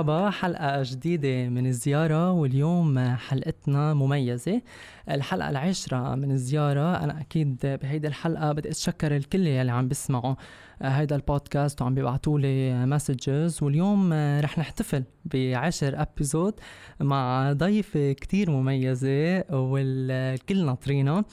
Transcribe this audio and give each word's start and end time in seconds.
مرحبا 0.00 0.30
حلقة 0.30 0.82
جديدة 0.82 1.48
من 1.48 1.66
الزيارة 1.66 2.32
واليوم 2.32 2.98
حلقتنا 2.98 3.94
مميزة. 3.94 4.62
الحلقة 5.10 5.50
العاشرة 5.50 6.14
من 6.14 6.30
الزيارة 6.30 7.04
أنا 7.04 7.20
أكيد 7.20 7.78
بهيدي 7.82 8.08
الحلقة 8.08 8.52
بدي 8.52 8.68
أتشكر 8.70 9.16
الكل 9.16 9.46
يلي 9.46 9.72
عم 9.72 9.88
بيسمعوا 9.88 10.34
هيدا 10.82 11.16
البودكاست 11.16 11.82
وعم 11.82 11.94
بيبعتوا 11.94 12.38
لي 12.38 12.86
مسجز 12.86 13.62
واليوم 13.62 14.12
رح 14.40 14.58
نحتفل 14.58 15.04
بعشر 15.24 16.02
ابيزود 16.02 16.54
مع 17.00 17.52
ضيفة 17.52 18.12
كتير 18.12 18.50
مميزة 18.50 19.44
والكل 19.50 20.64
ناطرينها. 20.64 21.24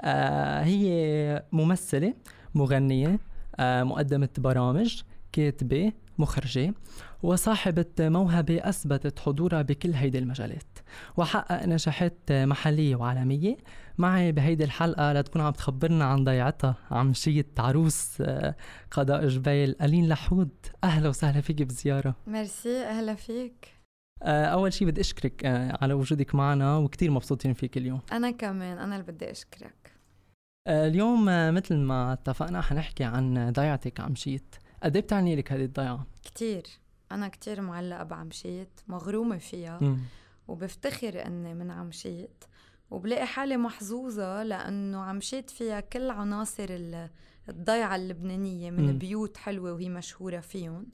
آه، 0.00 0.62
هي 0.62 1.42
ممثلة 1.52 2.14
مغنية 2.54 3.18
آه، 3.56 3.82
مقدمة 3.84 4.28
برامج 4.38 5.02
كاتبة 5.32 5.92
مخرجة. 6.18 6.74
وصاحبة 7.22 7.86
موهبة 8.00 8.68
أثبتت 8.68 9.18
حضورها 9.18 9.62
بكل 9.62 9.92
هيدي 9.94 10.18
المجالات. 10.18 10.78
وحقق 11.16 11.66
نجاحات 11.66 12.18
محلية 12.30 12.96
وعالمية. 12.96 13.56
معي 13.98 14.32
بهيدي 14.32 14.64
الحلقة 14.64 15.12
لتكون 15.12 15.42
عم 15.42 15.52
تخبرنا 15.52 16.04
عن 16.04 16.24
ضيعتها 16.24 16.76
عمشية 16.90 17.46
عروس 17.58 18.20
آه، 18.20 18.54
قضاء 18.90 19.28
جبيل 19.28 19.76
ألين 19.82 20.08
لحود. 20.08 20.50
أهلا 20.84 21.08
وسهلا 21.08 21.40
فيك 21.40 21.62
بزيارة. 21.62 22.14
ميرسي 22.26 22.84
أهلا 22.84 23.14
فيك. 23.14 23.68
آه، 24.22 24.44
أول 24.44 24.72
شيء 24.72 24.88
بدي 24.88 25.00
أشكرك 25.00 25.44
آه، 25.44 25.78
على 25.82 25.94
وجودك 25.94 26.34
معنا 26.34 26.76
وكتير 26.76 27.10
مبسوطين 27.10 27.52
فيك 27.52 27.76
اليوم. 27.76 28.00
أنا 28.12 28.30
كمان 28.30 28.78
أنا 28.78 28.96
اللي 28.96 29.12
بدي 29.12 29.30
أشكرك. 29.30 29.92
اليوم 30.68 31.24
مثل 31.54 31.76
ما 31.76 32.12
اتفقنا 32.12 32.60
حنحكي 32.60 33.04
عن 33.04 33.52
ضيعتك 33.52 34.00
عمشيت 34.00 34.54
قد 34.82 34.96
إيه 34.96 35.02
بتعني 35.02 35.36
لك 35.36 35.52
هذه 35.52 35.64
الضيعة؟ 35.64 36.06
كتير. 36.24 36.62
أنا 37.12 37.28
كتير 37.28 37.60
معلقة 37.60 38.02
بعمشيت 38.02 38.80
مغرومة 38.88 39.38
فيها. 39.38 39.78
مم. 39.82 39.98
وبفتخر 40.48 41.26
إني 41.26 41.54
من 41.54 41.70
عمشيت 41.70 42.44
وبلاقي 42.90 43.26
حالي 43.26 43.56
محظوظة 43.56 44.42
لأنه 44.42 45.02
عمشيت 45.02 45.50
فيها 45.50 45.80
كل 45.80 46.10
عناصر 46.10 46.66
ال- 46.70 47.10
الضيعة 47.48 47.96
اللبنانية 47.96 48.70
من 48.70 48.92
مم. 48.92 48.98
بيوت 48.98 49.36
حلوة 49.36 49.72
وهي 49.72 49.88
مشهورة 49.88 50.40
فيهم 50.40 50.86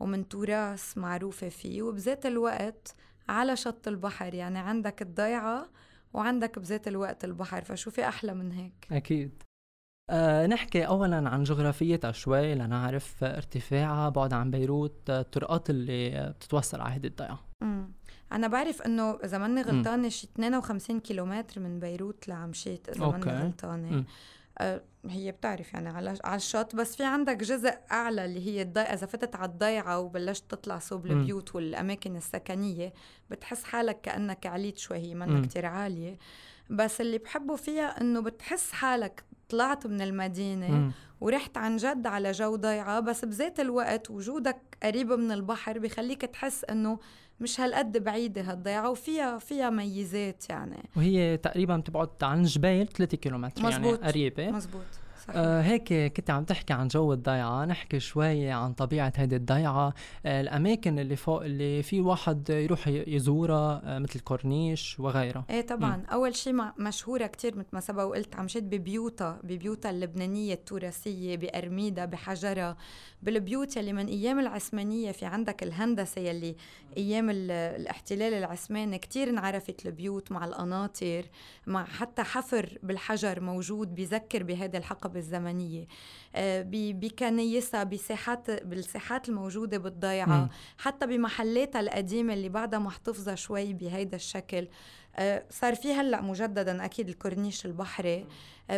ومن 0.00 0.28
تراث 0.28 0.98
معروفة 0.98 1.48
فيه. 1.48 1.82
وبذات 1.82 2.26
الوقت 2.26 2.94
على 3.28 3.56
شط 3.56 3.88
البحر 3.88 4.34
يعني 4.34 4.58
عندك 4.58 5.02
الضيعة 5.02 5.68
وعندك 6.12 6.58
بذات 6.58 6.88
الوقت 6.88 7.24
البحر. 7.24 7.64
فشو 7.64 7.90
في 7.90 8.08
أحلى 8.08 8.34
من 8.34 8.52
هيك؟ 8.52 8.86
أكيد. 8.92 9.42
أه 10.10 10.46
نحكي 10.46 10.86
أولا 10.86 11.28
عن 11.28 11.42
جغرافيتها 11.42 12.12
شوي 12.12 12.54
لنعرف 12.54 13.24
ارتفاعها 13.24 14.08
بعد 14.08 14.32
عن 14.32 14.50
بيروت 14.50 15.10
الطرقات 15.10 15.70
اللي 15.70 16.34
بتتوصل 16.38 16.80
على 16.80 17.06
الضيعة 17.06 17.40
امم 17.62 17.92
أنا 18.32 18.46
بعرف 18.46 18.82
إنه 18.82 19.18
إذا 19.24 19.38
ماني 19.38 19.62
غلطانه 19.62 20.08
شي 20.08 20.26
52 20.34 21.00
كيلومتر 21.00 21.60
من 21.60 21.80
بيروت 21.80 22.28
لعمشيت 22.28 22.88
إذا. 22.88 23.06
ماني 23.06 23.24
غلطانه 23.44 23.90
مم. 23.90 24.04
آه 24.58 24.82
هي 25.08 25.32
بتعرف 25.32 25.74
يعني 25.74 25.88
على 25.88 26.18
على 26.24 26.36
الشط 26.36 26.76
بس 26.76 26.96
في 26.96 27.04
عندك 27.04 27.36
جزء 27.36 27.74
أعلى 27.92 28.24
اللي 28.24 28.46
هي 28.46 28.62
الضيعه 28.62 28.84
إذا 28.94 29.06
فتت 29.06 29.36
على 29.36 29.50
الضيعه 29.50 29.98
وبلشت 30.00 30.50
تطلع 30.50 30.78
صوب. 30.78 31.06
البيوت 31.06 31.54
والأماكن 31.54 32.16
السكنية 32.16 32.92
بتحس 33.30 33.64
حالك 33.64 34.00
كأنك 34.00 34.46
عليت 34.46 34.78
شوي 34.78 34.98
هي. 34.98 35.14
منا 35.14 35.42
كتير 35.46 35.66
عاليه 35.66 36.18
بس 36.70 37.00
اللي 37.00 37.18
بحبه 37.18 37.56
فيها 37.56 38.00
إنه 38.00 38.20
بتحس 38.20 38.72
حالك 38.72 39.24
طلعت 39.52 39.86
من 39.86 40.00
المدينة 40.00 40.70
مم. 40.70 40.92
ورحت 41.20 41.56
عن 41.56 41.76
جد 41.76 42.06
على 42.06 42.32
جو 42.32 42.56
ضيعة 42.56 43.00
بس 43.00 43.24
بذات 43.24 43.60
الوقت 43.60 44.10
وجودك 44.10 44.56
قريب 44.82 45.12
من 45.12 45.32
البحر 45.32 45.78
بخليك 45.78 46.20
تحس 46.22 46.64
إنه 46.64 46.98
مش 47.40 47.60
هالقد 47.60 48.04
بعيدة 48.04 48.42
هالضيعة 48.42 48.90
وفيها 48.90 49.38
فيها 49.38 49.70
ميزات 49.70 50.50
يعني 50.50 50.88
وهي 50.96 51.36
تقريبا 51.36 51.76
بتبعد 51.76 52.08
عن 52.22 52.42
جبيل 52.42 52.86
3 52.86 53.16
كيلومتر 53.16 53.62
يعني 53.62 53.78
مزبوط. 53.78 54.04
قريبة 54.04 54.50
مزبوط 54.50 54.82
صحيح. 55.26 55.36
آه 55.36 55.62
هيك 55.62 56.12
كنت 56.16 56.30
عم 56.30 56.44
تحكي 56.44 56.72
عن 56.72 56.88
جو 56.88 57.12
الضيعة 57.12 57.64
نحكي 57.64 58.00
شوي 58.00 58.50
عن 58.50 58.72
طبيعة 58.72 59.12
هيدي 59.16 59.36
الضيعة 59.36 59.94
آه 60.26 60.40
الأماكن 60.40 60.98
اللي 60.98 61.16
فوق 61.16 61.44
اللي 61.44 61.82
في 61.82 62.00
واحد 62.00 62.50
يروح 62.50 62.88
يزورها 62.88 63.82
آه 63.84 63.98
مثل 63.98 64.20
كورنيش 64.20 65.00
وغيرها 65.00 65.44
إيه 65.50 65.66
طبعا 65.66 65.96
مم. 65.96 66.04
أول 66.12 66.34
شيء 66.36 66.52
مشهورة 66.78 67.26
كتير 67.26 67.58
مثل 67.58 67.68
ما 67.72 67.80
سبق 67.80 68.02
وقلت 68.02 68.36
عمشيت 68.36 68.64
ببيوتها 68.64 69.40
ببيوتها 69.44 69.90
اللبنانية 69.90 70.54
التراثية 70.54 71.36
بأرميدا 71.36 72.04
بحجرها 72.04 72.76
بالبيوت 73.22 73.76
يلي 73.76 73.92
من 73.92 74.06
أيام 74.06 74.38
العثمانية 74.40 75.12
في 75.12 75.24
عندك 75.26 75.62
الهندسة 75.62 76.20
يلي 76.20 76.56
أيام 76.96 77.30
ال- 77.30 77.50
الاحتلال 77.50 78.34
العثماني 78.34 78.98
كتير 78.98 79.28
انعرفت 79.30 79.86
البيوت 79.86 80.32
مع 80.32 80.44
القناطر 80.44 81.22
مع 81.66 81.84
حتى 81.84 82.22
حفر 82.22 82.78
بالحجر 82.82 83.40
موجود 83.40 83.94
بيذكر 83.94 84.42
بهذه 84.42 84.76
الحقبة 84.76 85.11
الزمنية. 85.16 85.86
آه، 86.34 86.62
ب- 86.62 87.00
بكنايسها 87.00 87.84
بساحات 87.84 88.50
بالساحات 88.64 89.28
الموجودة 89.28 89.78
بالضيعة. 89.78 90.26
مم. 90.26 90.48
حتى 90.78 91.06
بمحلاتها 91.06 91.80
القديمة 91.80 92.34
اللي 92.34 92.48
بعدها 92.48 92.78
محتفظة 92.78 93.34
شوي 93.34 93.72
بهيدا 93.72 94.16
الشكل. 94.16 94.68
آه، 95.16 95.44
صار 95.50 95.74
في 95.74 95.92
هلأ 95.94 96.20
مجددا 96.20 96.84
أكيد 96.84 97.08
الكورنيش 97.08 97.66
البحري. 97.66 98.14
آه، 98.16 98.26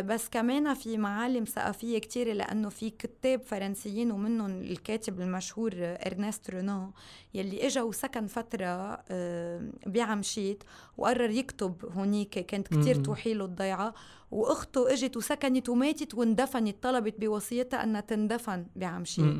بس 0.01 0.29
كمان 0.29 0.73
في 0.73 0.97
معالم 0.97 1.45
ثقافية 1.45 1.97
كتيرة 1.99 2.33
لأنه 2.33 2.69
في 2.69 2.89
كتاب 2.89 3.41
فرنسيين 3.41 4.11
ومنهم 4.11 4.61
الكاتب 4.61 5.21
المشهور 5.21 5.71
إرنست 5.75 6.49
رونو 6.49 6.91
يلي 7.33 7.67
إجا 7.67 7.81
وسكن 7.81 8.27
فترة 8.27 9.03
آه، 9.09 9.69
بعمشيت 9.85 10.63
وقرر 10.97 11.29
يكتب 11.29 11.85
هونيك 11.91 12.29
كانت 12.29 12.67
كتير 12.67 12.97
مم. 12.97 13.03
توحي 13.03 13.33
له 13.33 13.45
الضيعة 13.45 13.93
وأخته 14.31 14.93
إجت 14.93 15.17
وسكنت 15.17 15.69
وماتت 15.69 16.13
واندفنت 16.13 16.83
طلبت 16.83 17.19
بوصيتها 17.19 17.83
أنها 17.83 18.01
تندفن 18.01 18.65
بعمشيت. 18.75 19.35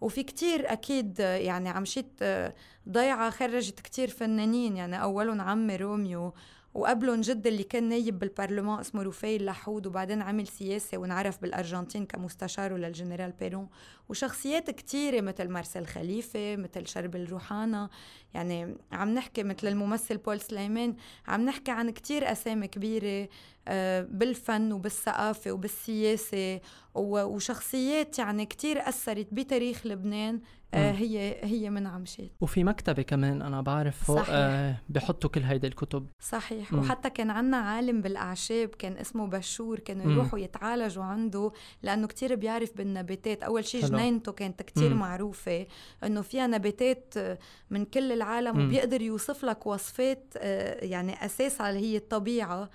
وفي 0.00 0.22
كتير 0.22 0.72
أكيد 0.72 1.20
آه، 1.20 1.36
يعني 1.36 1.68
عمشيت 1.68 2.12
آه، 2.22 2.54
ضيعة 2.88 3.30
خرجت 3.30 3.80
كتير 3.80 4.08
فنانين 4.08 4.76
يعني 4.76 5.02
أولهم 5.02 5.40
عمي 5.40 5.76
روميو 5.76 6.34
وقبلهم 6.76 7.20
جدي 7.20 7.46
اللي 7.46 7.62
كان 7.62 7.88
نايب 7.88 8.18
بالبرلمان 8.18 8.80
اسمه 8.80 9.02
رفيل 9.02 9.44
لحود 9.44 9.86
وبعدين 9.86 10.22
عمل 10.22 10.46
سياسة 10.46 10.98
وانعرف 10.98 11.42
بالأرجنتين 11.42 12.06
كمستشاره 12.06 12.76
للجنرال 12.76 13.32
بيرون 13.32 13.68
وشخصيات 14.08 14.70
كتيرة 14.70 15.20
مثل 15.20 15.48
مارسيل 15.48 15.86
خليفة 15.86 16.56
مثل 16.56 16.86
شربل 16.86 17.16
روحانا 17.16 17.88
يعني 18.34 18.76
عم 18.92 19.14
نحكي 19.14 19.42
مثل 19.42 19.68
الممثل 19.68 20.16
بول 20.16 20.40
سليمان 20.40 20.96
عم 21.26 21.44
نحكي 21.44 21.70
عن 21.70 21.90
كتير 21.90 22.32
أسامي 22.32 22.68
كبيرة 22.68 23.28
آه، 23.68 24.06
بالفن 24.10 24.72
وبالثقافة 24.72 25.52
وبالسياسة. 25.52 26.60
وشخصيات 26.96 28.18
يعني 28.18 28.46
كتير 28.46 28.88
أثرت 28.88 29.26
بتاريخ 29.32 29.86
لبنان 29.86 30.40
آه،. 30.74 30.92
هي 30.92 31.36
هي 31.42 31.70
من 31.70 31.86
عمشيت 31.86 32.32
وفي 32.40 32.64
مكتبة 32.64 33.02
كمان 33.02 33.42
أنا 33.42 33.60
بعرف 33.60 34.04
فوق 34.04 34.16
صحيح. 34.16 34.28
آه 34.30 34.76
بحطوا 34.88 35.30
كل 35.30 35.42
هيدي 35.42 35.66
الكتب 35.66 36.06
صحيح 36.20 36.72
مم. 36.72 36.78
وحتى 36.78 37.10
كان 37.10 37.30
عنا 37.30 37.56
عالم 37.56 38.02
بالأعشاب 38.02 38.68
كان 38.68 38.96
اسمه 38.96 39.26
بشور 39.26 39.78
كانوا. 39.78 40.12
يروحوا 40.12 40.38
يتعالجوا 40.38 41.04
عنده 41.04 41.52
لأنه 41.82 42.06
كتير 42.06 42.34
بيعرف 42.34 42.76
بالنباتات 42.76 43.42
أول 43.42 43.64
شيء. 43.64 43.86
جنينته 43.86 44.32
كانت 44.32 44.62
كتير 44.62 44.94
مم. 44.94 45.00
معروفة 45.00 45.66
إنه 46.04 46.22
فيها 46.22 46.46
نباتات 46.46 47.14
آه، 47.16 47.38
من 47.70 47.84
كل 47.84 48.12
العالم 48.12 48.58
مم. 48.58 48.66
وبيقدر 48.66 49.02
يوصف 49.02 49.44
لك 49.44 49.66
وصفات 49.66 50.34
آه، 50.36 50.84
يعني 50.84 51.24
أساسها 51.24 51.70
اللي 51.70 51.80
هي 51.80 51.96
الطبيعة 51.96 52.62
آه، 52.62 52.70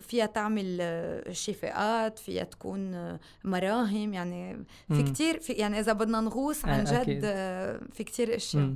فيها 0.00 0.26
تعمل 0.26 0.78
آه، 0.80 1.32
شفاءات 1.32 2.18
فيها 2.18 2.44
تكون 2.44 2.94
آه، 2.94 3.20
مراهم 3.44 4.14
يعني 4.14 4.64
في. 4.88 5.02
كتير 5.02 5.38
في 5.40 5.52
يعني 5.52 5.80
إذا 5.80 5.92
بدنا 5.92 6.20
نغوص 6.20 6.64
عن 6.64 6.86
آه، 6.86 7.02
جد. 7.02 7.20
آه، 7.24 7.80
في 7.92 8.04
كتير 8.04 8.36
أشياء. 8.36 8.74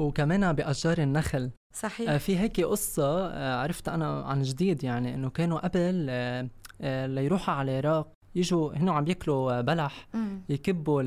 وكمان 0.00 0.52
بأشجار 0.52 0.98
النخل 0.98 1.50
صحيح 1.74 2.10
آه 2.10 2.18
في 2.18 2.38
هيك 2.38 2.60
قصة 2.60 3.26
آه 3.28 3.56
عرفت 3.62 3.88
أنا 3.88 4.22
عن 4.22 4.42
جديد 4.42 4.84
يعني 4.84 5.14
إنه 5.14 5.30
كانوا 5.30 5.58
قبل 5.58 6.06
آه 6.10 6.48
آه 6.80 7.06
ليروحوا 7.06 7.54
على 7.54 7.78
العراق 7.80 8.12
يجوا 8.36 8.72
هنا 8.72 8.92
عم 8.92 9.06
ياكلوا 9.08 9.52
آه، 9.58 9.60
بلح 9.60 10.06
مم. 10.14 10.40
يكبوا 10.48 11.02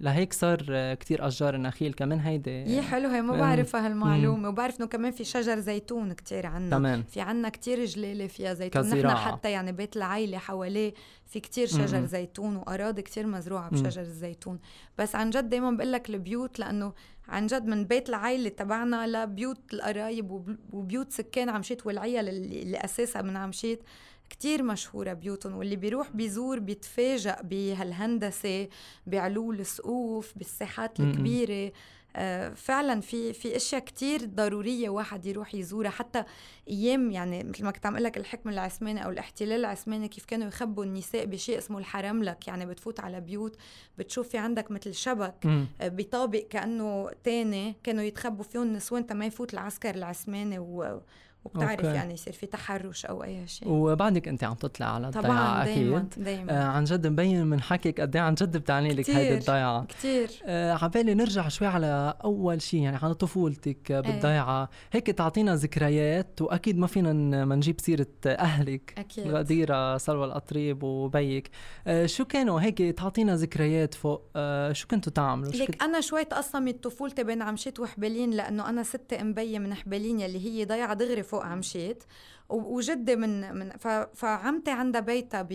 لهيك 0.00 0.32
صار 0.32 0.66
آه، 0.70 0.94
كتير 0.94 1.26
أشجار 1.26 1.54
النخيل 1.54 1.92
كمان 1.92 2.20
هيدي 2.20 2.50
يي 2.50 2.82
حلو 2.82 3.08
هي 3.08 3.22
ما. 3.22 3.36
بعرفها 3.36 3.86
هالمعلومة 3.86 4.48
وبعرف 4.48 4.80
إنه 4.80 4.86
كمان 4.88 5.12
في 5.12 5.24
شجر 5.24 5.58
زيتون 5.58 6.12
كتير 6.12 6.46
عنا 6.46 6.70
تمام 6.70 7.02
في 7.02 7.20
عنا 7.20 7.48
كتير 7.48 7.84
جلالة 7.84 8.26
فيها 8.26 8.54
زيتون 8.54 8.82
نحن. 9.06 9.16
حتى 9.16 9.50
يعني 9.50 9.72
بيت 9.72 9.96
العيلة 9.96 10.38
حواليه 10.38 10.94
في 11.26 11.40
كتير 11.40 11.66
شجر 11.66 12.00
مم. 12.00 12.06
زيتون 12.06 12.56
وأراضي 12.56 13.02
كتير 13.02 13.26
مزروعة 13.26 13.70
مم. 13.72 13.82
بشجر 13.82 14.02
الزيتون 14.02 14.58
بس 14.98 15.14
عن 15.14 15.30
جد 15.30 15.48
دايما 15.48 15.70
بقول 15.70 15.92
لك 15.92 16.10
البيوت 16.10 16.58
لأنه 16.58 16.92
عن 17.28 17.46
جد 17.46 17.66
من 17.66 17.84
بيت 17.84 18.08
العيلة 18.08 18.48
تبعنا 18.48 19.06
لبيوت 19.06 19.58
القرايب 19.74 20.30
وب- 20.30 20.56
وبيوت 20.72 21.12
سكان 21.12 21.48
عمشيت 21.48 21.86
والعيال 21.86 22.28
اللي, 22.28 22.76
أساسها 22.84 23.22
من 23.22 23.36
عمشيت 23.36 23.82
كتير 24.30 24.62
مشهورة 24.62 25.12
بيوتهم 25.12 25.54
واللي 25.54 25.76
بيروح 25.76 26.10
بيزور 26.10 26.58
بيتفاجأ 26.58 27.36
بهالهندسة 27.42 28.68
بعلو 29.06 29.52
السقوف 29.52 30.32
بالساحات. 30.36 31.00
الكبيرة 31.00 31.72
آه، 32.16 32.48
فعلا 32.48 33.00
في 33.00 33.32
في 33.32 33.56
أشياء 33.56 33.80
كتير 33.80 34.24
ضرورية 34.24 34.88
واحد 34.88 35.26
يروح 35.26 35.54
يزورها 35.54 35.90
حتى 35.90 36.24
أيام 36.70 37.10
يعني 37.10 37.44
مثل 37.44 37.64
ما 37.64 37.70
كنت 37.70 37.86
عم 37.86 37.96
لك 37.96 38.16
الحكم 38.16 38.48
العثماني 38.48 39.04
أو 39.04 39.10
الاحتلال 39.10 39.60
العثماني 39.60 40.08
كيف 40.08 40.24
كانوا 40.24 40.48
يخبوا 40.48 40.84
النساء 40.84 41.24
بشيء 41.24 41.58
اسمه 41.58 41.78
الحرملك 41.78 42.48
يعني 42.48 42.66
بتفوت 42.66 43.00
على 43.00 43.20
بيوت 43.20 43.56
بتشوف 43.98 44.28
في 44.28 44.38
عندك 44.38 44.70
مثل 44.70 44.94
شبك 44.94 45.46
م. 45.46 45.66
آه، 45.80 45.88
بطابق 45.88 46.46
كأنه 46.50 47.10
تاني 47.24 47.74
كانوا 47.84 48.02
يتخبوا 48.02 48.44
فيهم 48.44 48.62
النسوان 48.62 49.06
تما 49.06 49.26
يفوت 49.26 49.54
العسكر 49.54 49.94
العثماني 49.94 50.58
و 50.58 51.00
وبتعرف 51.44 51.80
أوكي. 51.80 51.96
يعني 51.96 52.14
يصير 52.14 52.32
في 52.32 52.46
تحرش 52.46 53.06
أو 53.06 53.24
أي 53.24 53.46
شيء. 53.46 53.68
وبعدك 53.68 54.28
أنت 54.28 54.44
عم 54.44 54.54
تطلع 54.54 54.86
على 54.86 55.06
الضيعه 55.06 55.24
طبعا 55.24 55.62
أكيد. 55.62 56.08
دايما. 56.16 56.52
آه 56.52 56.64
عن 56.64 56.84
جد 56.84 57.06
مبين 57.06 57.46
من 57.46 57.60
حكيك 57.60 58.00
قد 58.00 58.16
إيه 58.16 58.22
عن 58.22 58.34
جد 58.34 58.56
بتعني 58.56 58.88
لك 58.88 59.10
هيدي 59.10 59.38
الضيعه 59.38 59.84
كثير 59.84 60.30
آه 60.44 60.72
عبالي 60.82 61.14
نرجع 61.14 61.48
شوي 61.48 61.68
على 61.68 62.14
أول 62.24 62.62
شيء 62.62 62.80
يعني 62.82 62.96
على 62.96 63.14
طفولتك 63.14 63.92
بالضيعه 63.92 64.62
إيه. 64.62 64.68
هيك 64.92 65.06
تعطينا 65.06 65.54
ذكريات 65.54 66.42
وأكيد 66.42 66.78
ما 66.78 66.86
فينا 66.86 67.44
ما 67.44 67.56
نجيب 67.56 67.80
سيرة 67.80 68.06
أهلك. 68.26 68.94
أكيد. 68.98 69.26
غديرة 69.28 69.96
سلوى 69.96 70.24
القطريب 70.26 70.82
وبيك. 70.82 71.50
آه 71.86 72.06
شو 72.06 72.24
كانوا 72.24 72.60
هيك 72.60 72.78
تعطينا 72.82 73.36
ذكريات 73.36 73.94
فوق؟ 73.94 74.22
آه 74.36 74.72
شو 74.72 74.88
كنتوا 74.88 75.12
تعملوا؟ 75.12 75.52
لك 75.52 75.66
كنت... 75.66 75.82
أنا 75.82 76.00
شوي 76.00 76.24
تقسمت 76.24 76.84
طفولتي 76.84 77.24
بين 77.24 77.42
عمشيت 77.42 77.80
وحبلين 77.80 78.30
لأنه 78.30 78.68
أنا 78.68 78.82
ست 78.82 79.14
مبية 79.20 79.58
من 79.58 79.74
حبلين 79.74 80.20
يلي 80.20 80.44
هي 80.44 80.64
ضيعه 80.64 80.94
دغري 80.94 81.22
فوق 81.22 81.33
عمشيت 81.42 82.04
وجدي 82.48 83.16
من 83.16 83.54
من 83.54 83.70
فعمتي 84.14 84.70
عندها 84.70 85.00
بيتها 85.00 85.48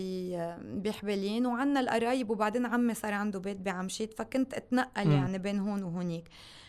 بحبلين 0.63 1.45
وعنا 1.45 1.79
القرايب 1.79 2.29
وبعدين 2.29 2.65
عمي 2.65 2.93
صار 2.93 3.13
عنده 3.13 3.39
بيت 3.39 3.57
بعمشيت 3.57 4.13
فكنت 4.13 4.53
أتنقل 4.53 5.07
م. 5.07 5.11
يعني 5.11 5.37
بين 5.37 5.59
هون 5.59 5.83
وهونيك. 5.83 6.23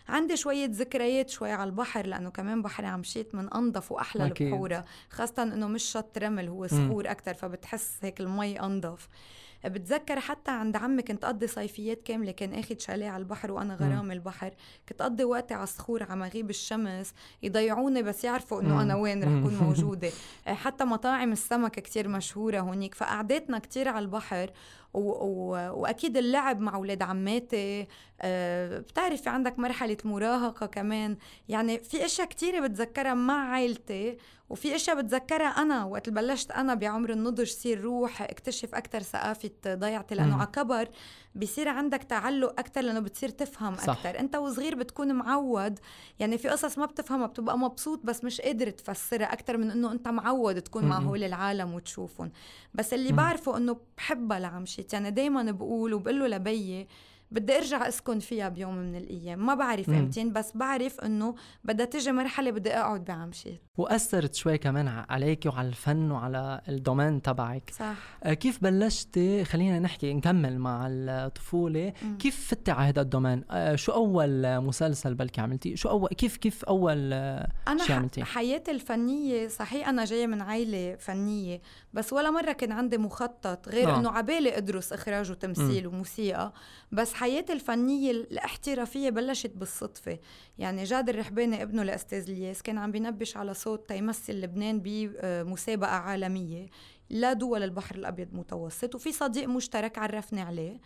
عندي 0.08 0.36
شوية 0.36 0.66
ذكريات 0.72 1.30
شوي 1.30 1.52
على 1.52 1.70
البحر 1.70 2.06
لأنه 2.06 2.30
كمان 2.30 2.62
بحر 2.62 2.84
عمشيت 2.84 3.34
من 3.34 3.52
أنظف 3.54 3.92
وأحلى 3.92 4.24
البحورة 4.24 4.84
خاصة 5.10 5.42
إنه 5.42 5.66
مش 5.68 5.82
شط 5.82 6.18
رمل 6.18 6.48
هو 6.48 6.66
صخور 6.66 7.10
أكتر 7.10 7.34
فبتحس 7.34 7.98
هيك 8.02 8.20
المي 8.20 8.60
أنظف. 8.60 9.08
بتذكر 9.64 10.20
حتى 10.20 10.50
عند 10.50 10.76
عمي 10.76 11.02
كنت 11.02 11.24
أقضي 11.24 11.46
صيفيات 11.46 12.02
كاملة 12.02 12.32
كان 12.32 12.54
اخذ 12.54 12.78
شاليه 12.78 13.08
على 13.08 13.20
البحر 13.20 13.52
وأنا 13.52 13.74
غرام 13.74 14.12
البحر. 14.12 14.54
كنت 14.88 15.00
أقضي 15.00 15.24
وقتي 15.24 15.54
على 15.54 15.62
الصخور 15.64 16.02
على 16.02 16.16
مغيب 16.20 16.50
الشمس 16.50 17.14
يضيعوني 17.42 18.02
بس 18.02 18.24
يعرفوا 18.24 18.60
إنه 18.60 18.82
أنا 18.82 18.94
وين 18.96 19.22
رح 19.22 19.28
أكون 19.28 19.54
موجودة. 19.66 20.10
آه، 20.48 20.54
حتى 20.54 20.84
مطاعم 20.84 21.32
السمك 21.32 21.70
كتير 21.72 22.08
مشهورة 22.08 22.60
هونيك 22.60 22.94
فقعدتنا 22.94 23.58
كتير 23.58 23.88
على 23.88 23.98
البحر. 24.04 24.50
و... 24.94 25.00
و... 25.00 25.50
وأكيد 25.80 26.16
اللعب 26.16 26.60
مع 26.60 26.74
أولاد 26.74 27.02
عماتي. 27.02 27.86
أه 28.20 28.78
بتعرفي 28.78 29.28
عندك 29.28 29.58
مرحلة 29.58 29.96
مراهقة 30.04 30.66
كمان. 30.66 31.16
يعني 31.48 31.78
في 31.78 32.04
أشياء 32.04 32.28
كتيرة 32.28 32.66
بتذكرها 32.66 33.14
مع 33.14 33.50
عائلتي 33.52 34.16
وفي 34.50 34.74
أشياء 34.74 35.02
بتذكرها 35.02 35.46
أنا 35.46 35.84
وقت 35.84 36.08
بلشت 36.08 36.50
أنا 36.50 36.74
بعمر 36.74 37.10
النضج 37.10 37.46
صير 37.46 37.80
روح 37.80 38.22
أكتشف 38.22 38.74
أكثر 38.74 39.00
ثقافة 39.02 39.50
ضيعتي 39.66 40.14
لأنه 40.14 40.36
على 40.36 40.46
كبر 40.46 40.88
بصير 41.34 41.68
عندك 41.68 42.02
تعلق 42.02 42.50
أكثر 42.60 42.80
لأنه 42.80 43.00
بتصير 43.00 43.28
تفهم 43.28 43.74
أكثر 43.74 44.18
أنت 44.18 44.36
وصغير 44.36 44.74
بتكون 44.74 45.14
معود 45.14 45.78
يعني 46.18 46.38
في 46.38 46.48
قصص 46.48 46.78
ما 46.78 46.86
بتفهمها 46.86 47.26
بتبقى 47.26 47.58
مبسوط 47.58 48.00
بس 48.04 48.24
مش 48.24 48.40
قادر 48.40 48.70
تفسرها 48.70 49.32
أكثر 49.32 49.56
من 49.56 49.70
إنه 49.70 49.92
أنت 49.92 50.08
معود 50.08 50.60
تكون 50.60 50.84
مع 50.84 50.98
هول 50.98 51.24
العالم 51.24 51.74
وتشوفهم. 51.74 52.32
بس 52.74 52.94
اللي 52.94 53.12
بعرفه 53.12 53.56
إنه 53.56 53.76
بحبها 53.96 54.38
لعمشيت 54.38 54.92
يعني 54.92 55.10
دايما 55.10 55.50
بقول 55.50 55.94
وبقول 55.94 56.18
له 56.20 56.26
لبيي 56.26 56.88
بدي 57.30 57.56
ارجع 57.56 57.88
اسكن 57.88 58.18
فيها 58.18 58.48
بيوم 58.48 58.76
من 58.76 58.96
الأيام 58.96 59.46
ما 59.46 59.54
بعرف 59.54 59.90
امتين 59.90 60.32
بس 60.32 60.52
بعرف 60.54 61.00
انه 61.00 61.34
بدها 61.64 61.86
تيجي 61.86 62.12
مرحلة 62.12 62.50
بدي 62.50 62.70
اقعد 62.72 63.04
بعمشيت 63.04 63.62
وأثرت 63.76 64.34
شوي 64.34 64.58
كمان 64.58 64.88
عليك 64.88 65.46
وعلى 65.46 65.68
الفن 65.68 66.10
وعلى 66.10 66.60
ال 66.68 66.75
domaine 66.75 67.22
تبعك. 67.22 67.70
صح. 67.78 67.94
آه، 68.22 68.34
كيف 68.34 68.62
بلشتي 68.62 69.44
خلينا 69.44 69.78
نحكي 69.78 70.14
نكمل 70.14 70.58
مع 70.58 70.86
الطفولة. 70.90 71.92
مم. 72.02 72.18
كيف 72.18 72.46
فتي 72.50 72.70
على 72.70 72.88
هذا 72.88 73.00
ال 73.02 73.07
domaine؟ 73.07 73.44
آه، 73.50 73.76
شو 73.76 73.92
أول 73.92 74.60
مسلسل 74.60 75.14
بلكي 75.14 75.40
عملتي 75.40 75.76
شو 75.76 75.88
اول 75.88 76.08
كيف 76.08 76.36
كيف 76.36 76.64
أول 76.64 77.12
أنا 77.12 77.84
شي 77.86 77.92
عملتي 77.92 78.24
حياتي 78.24 78.70
الفنية 78.70 79.48
صحيح 79.48 79.88
أنا 79.88 80.04
جاية 80.04 80.26
من 80.26 80.42
عائله 80.42 80.96
فنية 80.96 81.60
بس 81.92 82.12
ولا 82.12 82.30
مرة 82.30 82.52
كان 82.52 82.72
عندي 82.72 82.98
مخطط 82.98 83.68
غير 83.68 83.90
آه. 83.90 83.98
إنه 83.98 84.10
عبالي 84.10 84.56
أدرس 84.56 84.92
إخراج 84.92 85.30
وتمثيل 85.30 85.88
مم. 85.88 85.94
وموسيقى 85.94 86.52
بس 86.92 87.12
حياتي 87.20 87.52
الفنية 87.52 88.10
الاحترافية 88.10 89.10
بلشت 89.10 89.50
بالصدفة. 89.56 90.18
يعني 90.58 90.84
جاد 90.84 91.08
الرحباني 91.08 91.62
ابنه 91.62 91.82
لأستاذ 91.82 92.30
الياس 92.30 92.62
كان 92.62 92.78
عم 92.78 92.90
بينبش 92.90 93.36
على 93.36 93.54
صوت 93.54 93.88
تيمثل 93.88 94.32
لبنان 94.32 94.80
بمسابقة 94.84 95.90
عالمية 95.90 96.66
لا 97.10 97.32
دول 97.32 97.62
البحر 97.62 97.94
الأبيض 97.94 98.28
المتوسط 98.28 98.94
وفي 98.94 99.12
صديق 99.12 99.48
مشترك 99.48 99.98
عرفني 99.98 100.40
عليه. 100.40 100.80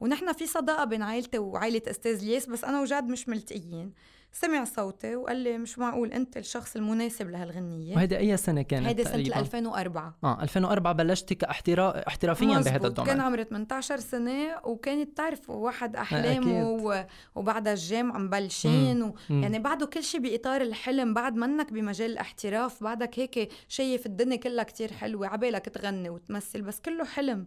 ونحن 0.00 0.32
في 0.32 0.46
صداقة 0.46 0.84
بين 0.84 1.02
عائلتي 1.02 1.38
وعائلة 1.38 1.82
أستاذ 1.86 2.22
الياس 2.22 2.46
بس 2.46 2.64
أنا 2.64 2.80
وجاد 2.80 3.04
مش 3.08 3.28
ملتقيين. 3.28 3.92
سمع 4.32 4.64
صوتي 4.64 5.16
وقال 5.16 5.36
لي 5.36 5.58
مش 5.58 5.78
معقول 5.78 6.12
أنت 6.12 6.36
الشخص 6.36 6.76
المناسب 6.76 7.30
لهالغنية. 7.30 7.96
وهيدي 7.96 8.18
أي 8.18 8.36
سنة 8.36 8.62
كانت 8.62 8.86
هيدي 8.86 9.04
سنة 9.04 9.38
2004 9.40 10.14
آه 10.24 10.42
2004 10.42 10.92
بلشتي 10.92 11.34
كاحتراف 11.34 11.94
احترافيا 11.96 12.46
بهذا 12.58 12.86
الدومين 12.86 13.12
كان 13.12 13.20
عمري 13.20 13.44
18 13.44 13.96
سنة 13.96 14.56
وكانت 14.64 15.16
تعرف 15.16 15.50
واحد 15.50 15.96
احلامه 15.96 16.68
و... 16.68 17.04
وبعدها 17.34 17.72
الجامعة 17.72 18.18
مبلشين 18.18 19.02
و... 19.02 19.14
يعني 19.30 19.58
بعده 19.58 19.86
كل 19.86 20.02
شيء 20.02 20.20
بإطار 20.20 20.60
الحلم. 20.60 21.14
بعد 21.14 21.36
منك 21.36 21.72
بمجال 21.72 22.10
الاحتراف 22.10 22.82
بعدك 22.82 23.18
هيك 23.18 23.52
شايف 23.68 24.06
الدنيا 24.06 24.36
كلها 24.36 24.64
كتير 24.64 24.92
حلوة 24.92 25.26
عبالك 25.26 25.64
تغني 25.68 26.10
وتمثل 26.10 26.62
بس 26.62 26.80
كله 26.80 27.04
حلم. 27.04 27.46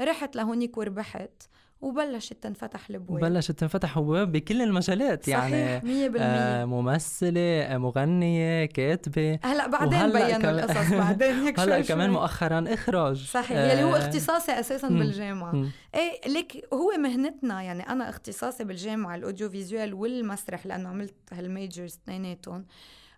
رحت 0.00 0.36
لهونيك 0.36 0.78
وربحت. 0.78 1.42
وبلشت 1.80 2.32
تنفتح 2.42 2.90
الأبواب. 2.90 3.20
بلشت 3.20 3.52
تنفتح 3.52 3.98
ابواب 3.98 4.32
بكل 4.32 4.62
المجالات 4.62 5.28
يعني 5.28 5.50
صحيح 5.50 5.82
100% 5.82 6.16
آه 6.20 6.64
ممثلة 6.64 7.40
آه 7.62 7.78
مغنية 7.78 8.64
كاتبة. 8.66 9.38
هلأ 9.42 9.66
بعدين 9.66 10.12
بينوا 10.12 10.50
القصص 10.50 10.92
بعدين 11.04 11.34
هيك 11.34 11.60
هلأ 11.60 11.80
كمان 11.80 12.10
مؤخرا 12.10 12.64
إخراج. 12.68 13.26
صحيح 13.26 13.56
آه 13.58 13.72
يلي 13.72 13.82
هو 13.82 13.96
اختصاصي 13.96 14.52
أساسا 14.52 14.88
م. 14.88 14.98
بالجامعة. 14.98 15.52
م. 15.54 15.70
إيه 15.94 16.28
ليك 16.32 16.64
هو 16.74 16.90
مهنتنا 16.98 17.62
يعني 17.62 17.88
أنا 17.88 18.08
اختصاصي 18.08 18.64
بالجامعة 18.64 19.14
ال 19.14 19.50
audiovisuel 19.50 19.94
والمسرح 19.94 20.66
لأنه 20.66 20.88
عملت 20.88 21.14
هال 21.32 21.49
majors 21.49 21.98
اثنيناتهم. 22.04 22.66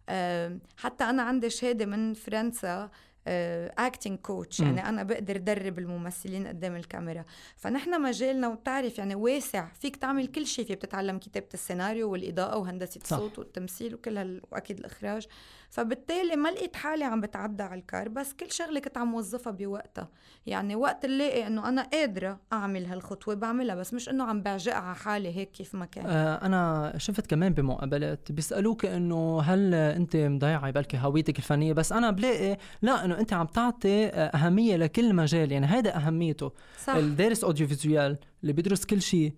آه 0.09 0.59
حتى 0.77 1.05
أنا 1.05 1.23
عندي 1.23 1.51
شهادة 1.51 1.87
من 1.87 2.15
فرنسا 2.15 2.91
acting 3.27 4.19
uh, 4.19 4.23
coach 4.23 4.61
يعني 4.61 4.89
أنا 4.89 5.03
بقدر 5.03 5.37
درب 5.37 5.79
الممثلين 5.79 6.47
قدام 6.47 6.77
الكاميرا. 6.77 7.25
فنحن 7.57 8.03
مجالنا 8.03 8.49
وبتعرف 8.49 8.99
يعني 8.99 9.15
واسع. 9.15 9.69
فيك 9.81 9.97
تعمل 9.97 10.27
كل 10.27 10.47
شيء 10.47 10.65
فيه 10.65 10.75
بتتعلم 10.75 11.19
كتابة 11.19 11.49
السيناريو 11.55 12.11
والإضاءة 12.11 12.59
وهندسة 12.59 13.01
الصوت 13.05 13.39
والتمثيل 13.39 13.95
وكل 13.95 14.19
هال... 14.19 14.43
وأكيد 14.51 14.79
الإخراج. 14.79 15.27
فبالتالي 15.73 16.37
ما 16.37 16.49
لقيت 16.49 16.77
حالي 16.77 17.05
عم 17.05 17.21
بتعدى 17.21 17.63
على 17.63 17.81
الكار 17.81 18.09
بس 18.09 18.33
كل 18.33 18.51
شغلة 18.51 18.81
كنت 18.81 18.99
عم 18.99 19.15
وظفها 19.15 19.53
بوقتها. 19.53 20.09
يعني 20.47 20.77
وقت 20.77 21.07
نلاقي 21.07 21.47
إنه 21.47 21.69
أنا 21.69 21.83
قادرة 21.83 22.41
أعمل 22.53 22.87
هالخطوة 22.87 23.35
بعملها 23.35 23.75
بس 23.75 23.95
مش 23.95 24.09
إنه 24.09 24.25
عم 24.25 24.43
بعجقها 24.43 24.77
على 24.77 24.97
حالي 24.97 25.37
هيك 25.37 25.51
كيف 25.51 25.75
ما 25.75 25.87
كان. 25.87 26.07
آه 26.07 26.47
أنا 26.47 26.93
شفت 26.97 27.27
كمان 27.27 27.55
بمقابلات 27.55 28.33
بيسألوك 28.33 28.85
إنه 28.87 29.41
هل 29.41 29.75
أنت 29.75 30.17
مضيعة 30.17 30.71
بلكي 30.71 30.99
هويتك 30.99 31.39
الفنية؟ 31.39 31.73
بس 31.73 31.93
أنا 31.93 32.11
بلاقي 32.11 32.57
لا 32.83 33.05
إنه 33.05 33.19
أنت 33.19 33.33
عم 33.33 33.47
تعطي 33.47 34.07
أهمية 34.09 34.77
لكل 34.77 35.15
مجال. 35.15 35.53
يعني 35.53 35.67
هذا 35.67 35.97
أهميته. 35.97 36.53
صح. 36.85 36.95
الدارس 36.95 37.45
audiovisuel 37.45 38.19
اللي 38.43 38.53
بيدرس 38.53 38.85
كل 38.85 39.03
شيء. 39.03 39.33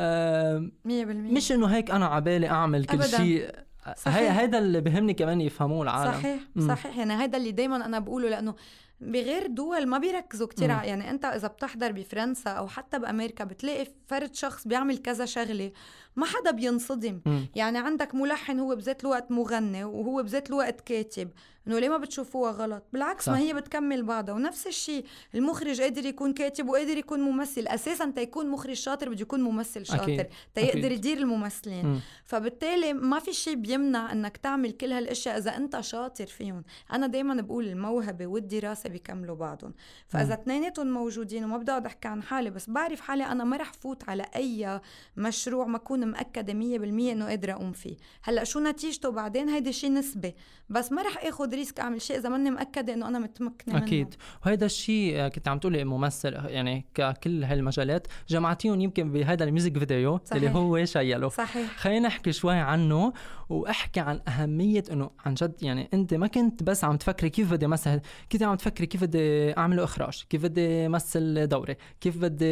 آه 0.00 0.70
مش 0.84 1.52
إنه 1.52 1.66
هيك 1.66 1.90
أنا 1.90 2.06
عبالي 2.06 2.48
أعمل 2.48 2.84
كل 2.84 3.04
شيء. 3.04 3.66
هي 4.06 4.40
هيدا 4.40 4.58
اللي 4.58 4.80
بهمني 4.80 5.14
كمان 5.14 5.40
يفهموه 5.40 5.82
العالم 5.82 6.12
صحيح 6.12 6.40
مم. 6.56 6.68
صحيح 6.68 6.96
يعني 6.98 7.22
هيدا 7.22 7.38
اللي 7.38 7.52
دايما 7.52 7.86
أنا 7.86 7.98
بقوله 7.98 8.28
لأنه 8.28 8.54
بغير 9.00 9.46
دول 9.46 9.86
ما 9.86 9.98
بيركزوا 9.98 10.46
كتير. 10.46 10.68
يعني 10.68 11.10
أنت 11.10 11.24
إذا 11.24 11.48
بتحضر 11.48 11.92
بفرنسا 11.92 12.50
أو 12.50 12.68
حتى 12.68 12.98
بأمريكا 12.98 13.44
بتلاقي 13.44 13.86
فرد 14.06 14.34
شخص 14.34 14.68
بيعمل 14.68 14.98
كذا 14.98 15.24
شغلة 15.24 15.72
ما 16.16 16.26
حدا 16.26 16.50
بينصدم. 16.50 17.20
مم. 17.26 17.46
يعني 17.54 17.78
عندك 17.78 18.14
ملحن 18.14 18.58
هو 18.58 18.76
بذات 18.76 19.04
الوقت 19.04 19.30
مغني 19.30 19.84
وهو 19.84 20.22
بذات 20.22 20.50
الوقت 20.50 20.80
كاتب. 20.80 21.30
إنه 21.66 21.78
ليه 21.78 21.88
ما 21.88 21.96
بتشوفوها 21.96 22.52
غلط؟ 22.52 22.82
بالعكس 22.92 23.24
صح. 23.24 23.32
ما 23.32 23.38
هي 23.38 23.54
بتكمل 23.54 24.02
بعضها. 24.02 24.34
ونفس 24.34 24.66
الشيء 24.66 25.04
المخرج 25.34 25.80
قادر 25.80 26.06
يكون 26.06 26.32
كاتب 26.32 26.68
وقادر 26.68 26.96
يكون 26.96 27.20
ممثل. 27.20 27.66
أساسا 27.68 28.12
تيكون 28.16 28.48
مخرج 28.50 28.72
شاطر 28.72 29.08
بده 29.08 29.20
يكون 29.20 29.40
ممثل 29.40 29.86
شاطر. 29.86 30.26
تيقدر 30.54 30.92
يدير 30.92 31.18
الممثلين. 31.18 31.86
م. 31.86 32.00
فبالتالي 32.24 32.92
ما 32.92 33.18
في 33.18 33.32
شيء 33.32 33.54
بيمنع 33.54 34.12
إنك 34.12 34.36
تعمل 34.36 34.70
كل 34.72 34.92
هالأشياء 34.92 35.38
إذا 35.38 35.56
أنت 35.56 35.80
شاطر 35.80 36.26
فيهم. 36.26 36.64
أنا 36.92 37.06
دائما 37.06 37.34
بقول 37.42 37.68
الموهبة 37.68 38.26
والدراسة 38.26 38.56
الدراسه 38.56 38.88
بيكملوا 38.88 39.36
بعضهم. 39.36 39.74
فإذا 40.08 40.34
اثنيناتهم 40.34 40.86
موجودين 40.86 41.44
وما 41.44 41.56
بدي 41.58 41.70
اقعد 41.70 41.86
أحكي 41.86 42.08
عن 42.08 42.22
حالي 42.22 42.50
بس 42.50 42.70
بعرف 42.70 43.00
حالي 43.00 43.24
أنا 43.24 43.44
ما 43.44 43.56
رح 43.56 43.72
فوت 43.72 44.08
على 44.08 44.26
أي 44.36 44.80
مشروع 45.16 45.66
ما 45.66 45.76
أكون 45.76 46.05
مأكده 46.06 46.52
100% 46.52 46.56
إنه 46.56 47.26
قادرة 47.26 47.52
أقوم 47.52 47.72
فيه. 47.72 47.96
هلأ 48.22 48.44
شو 48.44 48.60
نتيجته 48.60 49.10
بعدين؟ 49.10 49.48
هيدي 49.48 49.72
شيء 49.72 49.92
نسبي 49.92 50.34
بس 50.68 50.92
ما 50.92 51.02
رح 51.02 51.24
آخذ 51.24 51.54
risk 51.54 51.80
أعمل 51.80 52.02
شيء 52.02 52.18
إذا 52.18 52.28
ماني 52.28 52.50
مأكدة 52.50 52.94
إنه 52.94 53.08
أنا 53.08 53.18
متمكنة 53.18 53.78
أكيد. 53.78 54.06
منه. 54.06 54.16
وهذا 54.46 54.66
الشيء 54.66 55.16
آه، 55.16 55.28
كنت 55.28 55.48
عم 55.48 55.58
تقولي 55.58 55.84
ممثل 55.84 56.32
يعني 56.32 56.84
ككل 56.94 57.44
هالمجالات 57.44 58.06
جمعتيهم 58.28 58.80
يمكن 58.80 59.12
بهذا 59.12 59.44
ال 59.44 59.50
music 59.50 59.78
video 59.78 60.20
صحيح. 60.24 60.42
اللي 60.42 60.50
هو 60.50 60.84
شيلو 60.84 61.28
صحيح. 61.28 61.76
خلينا 61.76 62.08
نحكي 62.08 62.32
شوي 62.32 62.54
عنه 62.54 63.12
وأحكي 63.48 64.00
عن 64.00 64.20
أهمية 64.28 64.84
إنه 64.92 65.10
عن 65.26 65.34
جد 65.34 65.62
يعني 65.62 65.88
أنت 65.94 66.14
ما 66.14 66.26
كنت 66.26 66.62
بس 66.62 66.84
عم 66.84 66.96
تفكري 66.96 67.30
كيف 67.30 67.52
بدي 67.52 67.66
مثلا 67.66 68.00
كنت 68.32 68.42
عم 68.42 68.54
تفكري 68.54 68.86
كيف 68.86 69.04
بدي 69.04 69.56
اعمل 69.56 69.80
إخراج 69.80 70.24
كيف 70.30 70.42
بدي 70.42 70.86
امثل 70.86 71.46
دوره 71.46 71.76
كيف 72.00 72.18
بدي 72.18 72.46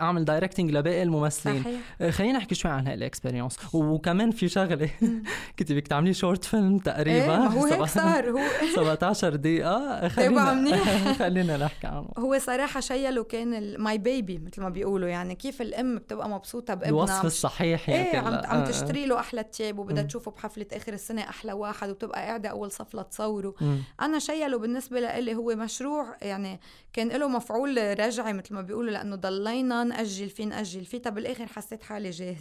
أعمل 0.00 0.24
directing 0.24 0.70
لباقي 0.70 1.02
الممثلين. 1.02 1.62
صحيح. 1.62 1.80
آه، 2.00 2.10
خلينا 2.10 2.38
نحكي 2.42 2.54
شوي 2.54 2.70
عن 2.70 2.86
هاي 2.86 2.94
ال 2.94 3.00
experience 3.00 3.56
وكمان 3.74 4.30
في 4.30 4.48
شغلة 4.48 4.90
كنت 5.58 5.72
بدك 5.72 5.86
تعملي 5.88 6.14
short 6.14 6.44
film 6.44 6.78
تقريبا. 6.78 7.42
إيه 7.42 7.46
هو 7.46 7.64
هيك 7.64 7.84
صار 7.84 8.30
هو 8.30 8.40
17 8.76 9.36
دقيقة. 9.36 10.08
خلينا 10.08 10.78
خلينا 11.18 11.56
نحكي 11.56 11.86
عنه. 11.86 12.08
هو 12.18 12.38
صراحة 12.38 12.80
شيلو 12.80 13.24
كان 13.24 13.78
my 13.78 13.98
baby 13.98 14.38
مثل 14.38 14.62
ما 14.62 14.68
بيقولوا. 14.68 15.08
يعني 15.08 15.34
كيف 15.34 15.62
الأم 15.62 15.96
بتبقى 15.98 16.28
مبسوطة 16.28 16.74
بابنها. 16.74 16.90
الوصف 16.90 17.24
الصحيح 17.24 17.88
إيه 17.88 18.16
عم, 18.18 18.34
عم 18.34 18.60
آه. 18.60 18.64
تشتري 18.64 19.06
له 19.06 19.20
أحلى 19.20 19.44
تياب 19.44 19.78
وبدها 19.78 20.02
تشوفه 20.02 20.30
بحفلة 20.30 20.66
آخر 20.72 20.92
السنة 20.92 21.22
أحلى 21.22 21.52
واحد 21.52 21.90
وبتبقى 21.90 22.20
قاعدة 22.26 22.48
أول 22.48 22.70
صف 22.70 22.94
لتصوره. 22.96 23.54
أنا 24.00 24.18
شيلو 24.18 24.58
بالنسبة 24.58 25.00
لإلي 25.00 25.34
هو 25.34 25.54
مشروع 25.56 26.16
يعني 26.22 26.60
كان 26.92 27.08
له 27.08 27.28
مفعول 27.28 27.98
رجعي 28.00 28.32
مثل 28.32 28.54
ما 28.54 28.62
بيقولوا 28.62 28.90
لأنه 28.90 29.16
ضلينا 29.16 29.84
نأجل 29.84 30.30
فيه 30.30 30.44
نأجل 30.44 30.84
فيه. 30.84 30.98
طب 31.02 31.14
بالآخر 31.14 31.46
حسيت 31.46 31.82
حالي 31.82 32.10
جاهزة. 32.10 32.31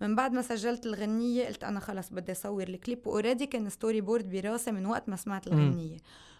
من 0.00 0.14
بعد 0.14 0.32
ما 0.32 0.42
سجلت 0.42 0.86
الغنية 0.86 1.46
قلت 1.46 1.64
أنا 1.64 1.80
خلص 1.80 2.10
بدي 2.10 2.32
أصور 2.32 2.62
الكليب 2.68 3.06
و 3.06 3.11
already 3.11 3.46
كان 3.46 3.68
storyboard 3.68 4.30
براسي 4.30 4.72
من 4.72 4.86
وقت 4.86 5.08
ما 5.08 5.16
سمعت 5.16 5.46
الغنية. 5.46 5.96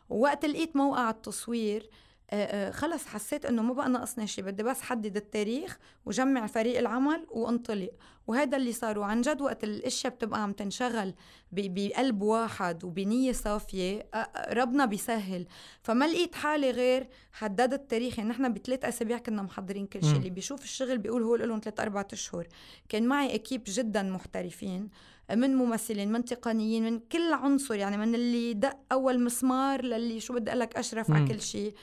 ووقت 0.08 0.44
لقيت 0.44 0.76
موقع 0.76 1.10
التصوير 1.10 1.90
آه، 2.32 2.68
آه، 2.68 2.70
خلص 2.70 3.06
حسيت 3.06 3.46
إنه 3.46 3.62
ما 3.62 3.72
بقى 3.74 3.88
ناقصني 3.88 4.26
شيء 4.26 4.44
بدي 4.44 4.62
بس 4.62 4.80
حدد 4.80 5.16
التاريخ 5.16 5.78
وجمع 6.06 6.46
فريق 6.46 6.78
العمل 6.78 7.26
وانطلق. 7.30 7.90
وهذا 8.30 8.56
اللي 8.56 8.72
صار 8.72 8.98
وعن 8.98 9.20
جد 9.20 9.40
وقت 9.40 9.64
الأشياء 9.64 10.12
بتبقى 10.12 10.42
عم 10.42 10.52
تنشغل 10.52 11.14
بقلب 11.52 12.22
واحد 12.22 12.84
وبنية 12.84 13.32
صافية 13.32 14.06
آه، 14.14 14.54
ربنا 14.54 14.84
بيسهل. 14.84 15.46
فما 15.82 16.04
لقيت 16.04 16.34
حالي 16.34 16.70
غير 16.70 17.08
حددت 17.32 17.72
التاريخ. 17.72 18.18
يعني 18.18 18.30
نحن 18.30 18.52
بثلاث 18.52 18.84
أسابيع 18.84 19.18
كنا 19.18 19.42
محضرين 19.42 19.86
كل 19.86 20.02
شيء. 20.02 20.16
اللي 20.16 20.30
بيشوف 20.30 20.64
الشغل 20.64 20.98
بيقول 20.98 21.22
هو 21.22 21.36
لهم 21.36 21.60
ثلاث 21.64 21.80
أربع 21.80 22.04
أشهر. 22.12 22.46
كان 22.88 23.06
معي 23.06 23.34
أكيب 23.34 23.62
جدا 23.66 24.02
محترفين 24.02 24.88
من 25.34 25.56
ممثلين 25.56 26.12
من 26.12 26.24
تقنيين 26.24 26.84
من 26.84 26.98
كل 26.98 27.32
عنصر. 27.32 27.74
يعني 27.74 27.96
من 27.96 28.14
اللي 28.14 28.54
دق 28.54 28.78
أول 28.92 29.24
مسمار 29.24 29.84
للي 29.84 30.20
شو 30.20 30.34
بدي 30.34 30.50
أقول 30.50 30.60
لك 30.60 30.76
أشرف 30.76 31.10
على 31.10 31.28
كل 31.28 31.40
شيء. 31.40 31.74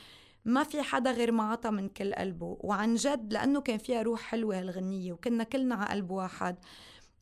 ما 0.47 0.63
في 0.63 0.81
حدا 0.81 1.11
غير 1.11 1.31
ما 1.31 1.43
عطى 1.43 1.69
من 1.69 1.89
كل 1.89 2.13
قلبه 2.13 2.57
وعن 2.59 2.95
جد 2.95 3.33
لأنه 3.33 3.61
كان 3.61 3.77
فيها 3.77 4.01
روح 4.01 4.21
حلوة 4.21 4.59
هالغنية 4.59 5.13
وكنا 5.13 5.43
كلنا 5.43 5.75
على 5.75 5.89
قلب 5.89 6.11
واحد. 6.11 6.55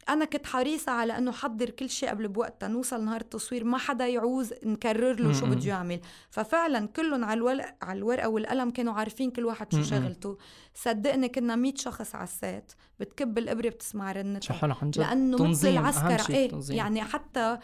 أنا 0.10 0.25
كنت 0.25 0.46
حريصة 0.48 0.91
على 0.91 1.17
أنه 1.17 1.32
حضر 1.32 1.70
كل 1.70 1.89
شيء 1.89 2.10
قبل 2.10 2.27
بوقتها 2.27 2.67
نوصل 2.67 3.05
نهار 3.05 3.22
التصوير 3.22 3.63
ما 3.63 3.77
حدا 3.77 4.08
يعوز 4.08 4.53
نكرر 4.63 5.20
له 5.20 5.34
شو 5.34 5.46
بده 5.46 5.67
يعمل. 5.67 6.00
ففعلا 6.29 6.88
كلهم 6.88 7.24
على 7.24 7.38
الورق 7.38 7.75
على 7.82 7.98
الورقة 7.98 8.29
والقلم 8.29 8.70
كانوا 8.70 8.94
عارفين 8.94 9.32
كل 9.32 9.46
واحد 9.46 9.74
شو 9.74 9.84
شغلته. 9.84 10.38
صدقني 10.74 11.29
كنا 11.29 11.55
100 11.55 11.75
شخص 11.75 12.15
على 12.15 12.24
السيت 12.24 12.74
بتكب 13.00 13.38
الإبرة 13.38 13.70
بتسمع 13.70 14.12
رنتها 14.12 14.77
لأنه 14.98 15.48
مثل 15.48 15.67
العسكر 15.67 16.34
إيه 16.34 16.51
يعني 16.70 17.01
حتى 17.01 17.58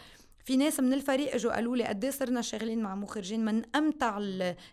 في 0.44 0.56
ناس 0.56 0.80
من 0.80 0.92
الفريق 0.92 1.34
إجوا 1.34 1.54
قالوا 1.54 1.76
لي 1.76 1.84
قد 1.84 2.04
إيه 2.04 2.10
صرنا 2.10 2.40
شغالين 2.40 2.82
مع 2.82 2.94
مخرجين 2.94 3.44
من 3.44 3.62
أمتع 3.76 4.18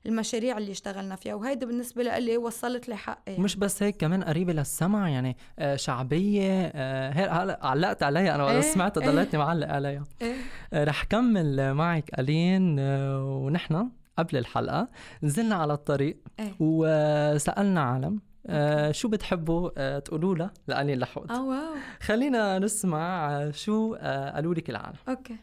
المشاريع 0.06 0.58
اللي 0.58 0.72
اشتغلنا 0.72 1.16
فيها. 1.16 1.34
وهيدي 1.34 1.66
بالنسبة 1.66 2.04
لي 2.04 2.38
وصلت 2.38 2.90
لي 2.90 2.96
حقي. 2.96 3.38
مش 3.38 3.56
بس 3.56 3.84
هيك 3.84 3.98
كمان 3.98 4.24
قريبة 4.24 4.54
للسمع 4.54 5.10
يعني 5.10 5.38
آه، 5.60 5.76
شعبية 5.76 6.72
آه، 6.76 7.12
هيك 7.12 7.30
علقت 7.62 8.04
عليها. 8.04 8.36
أنا 8.36 8.52
إيه 8.52 8.62
سمعتها 8.62 9.04
إيه. 9.04 9.10
ضليتني 9.10 9.40
معلق 9.40 9.68
عليها. 9.68 10.04
إيه. 10.22 10.36
آه، 10.74 10.84
رح 10.84 11.04
كمل 11.04 11.74
معك 11.74 12.20
ألين. 12.20 12.80
ونحن 12.80 13.90
قبل 14.18 14.38
الحلقة 14.38 14.88
نزلنا 15.24 15.56
على 15.56 15.74
الطريق 15.74 16.18
إيه. 16.40 16.54
وسألنا 16.60 17.82
عالم 17.82 18.20
آه 18.48 18.92
شو 18.92 19.08
بتحبوا 19.08 19.70
آه 19.78 20.00
تقولوا 20.00 20.36
لها 20.36 20.52
لألين 20.68 21.00
لحود 21.00 21.32
آه 21.32 21.44
wow. 21.46 21.75
خلينا 22.02 22.60
نسمع 22.60 23.52
شو 23.52 23.96
آه 23.96 24.30
قالوا 24.36 24.54
لك 24.54 24.70
العالم. 24.70 24.96
okay. 25.10 25.36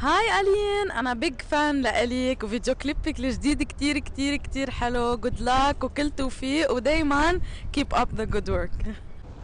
هاي 0.00 0.40
ألين 0.40 0.90
أنا 0.92 1.14
big 1.14 1.40
fan 1.40 1.82
لإلك 1.82 2.44
وفيديو 2.44 2.74
كليبك 2.74 3.20
الجديد 3.20 3.62
كتير 3.62 3.98
كتير 3.98 4.36
كتير 4.36 4.70
حلو. 4.70 5.16
good 5.16 5.40
luck 5.40 5.84
وكل 5.84 6.10
توفيق 6.10 6.72
ودايما 6.72 7.40
keep 7.72 7.94
up 7.94 8.08
the 8.14 8.24
good 8.24 8.50
work 8.50 8.70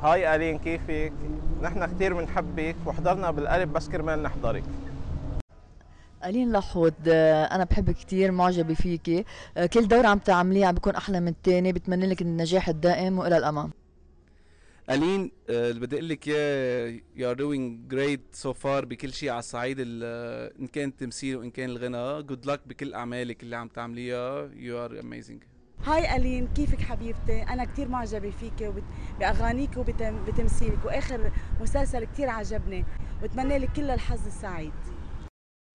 hi 0.03 0.35
ألين 0.37 0.59
كيفك؟ 0.59 1.13
نحن 1.63 1.87
كتير 1.87 2.15
بنحبك 2.15 2.77
وحضرنا 2.87 3.31
بالقلب 3.31 3.73
بس 3.73 3.89
كرمال 3.89 4.23
نحضرك. 4.23 4.65
ألين 6.25 6.53
لحود 6.53 7.09
أنا 7.09 7.65
بحبك 7.65 7.95
كتير 7.95 8.33
معجبة 8.33 8.75
فيكي. 8.75 9.25
كل 9.73 9.89
دورة 9.89 10.09
عم 10.09 10.19
تعمليها 10.19 10.67
عم 10.69 10.75
بيكون 10.75 10.95
أحلى 10.95 11.21
من 11.21 11.29
الثاني 11.29 11.73
بتمنى 11.73 12.07
لك 12.07 12.23
النجاح 12.23 12.69
الدائم 12.69 13.19
وإلى 13.19 13.37
الأمام. 13.37 13.71
الين 14.93 15.31
آه، 15.51 15.71
اللي 15.71 15.81
بدي 15.81 15.97
أقول 15.97 16.09
لك 16.09 16.29
إياه 16.29 17.01
you 17.17 17.31
are 17.31 17.37
doing 17.37 17.89
great 17.89 18.21
so 18.33 18.53
far 18.53 18.85
بكل 18.85 19.13
شيء 19.13 19.31
على 19.31 19.39
الصعيد 19.39 19.77
إن 19.81 20.67
كان 20.67 20.89
التمثيل 20.89 21.37
وان 21.37 21.51
كان 21.51 21.71
الغناء. 21.71 22.21
good 22.21 22.47
luck 22.47 22.69
بكل 22.69 22.95
أعمالك 22.95 23.43
اللي 23.43 23.57
عم 23.57 23.69
تعمليها. 23.69 24.51
you 24.55 24.85
are 24.85 25.01
amazing 25.01 25.43
hi 25.85 26.17
ألين 26.17 26.49
كيفك 26.49 26.81
حبيبتي؟ 26.81 27.43
أنا 27.43 27.65
كتير 27.65 27.89
معجبة 27.89 28.31
فيك 28.31 28.73
بأغانيك 29.21 29.77
وبتمثيلك 29.77 30.85
وآخر 30.85 31.33
مسلسل 31.61 32.05
كتير 32.05 32.29
عجبني. 32.29 32.85
وبتمنى 33.23 33.59
لك 33.59 33.73
كل 33.73 33.91
الحظ 33.91 34.27
السعيد. 34.27 34.73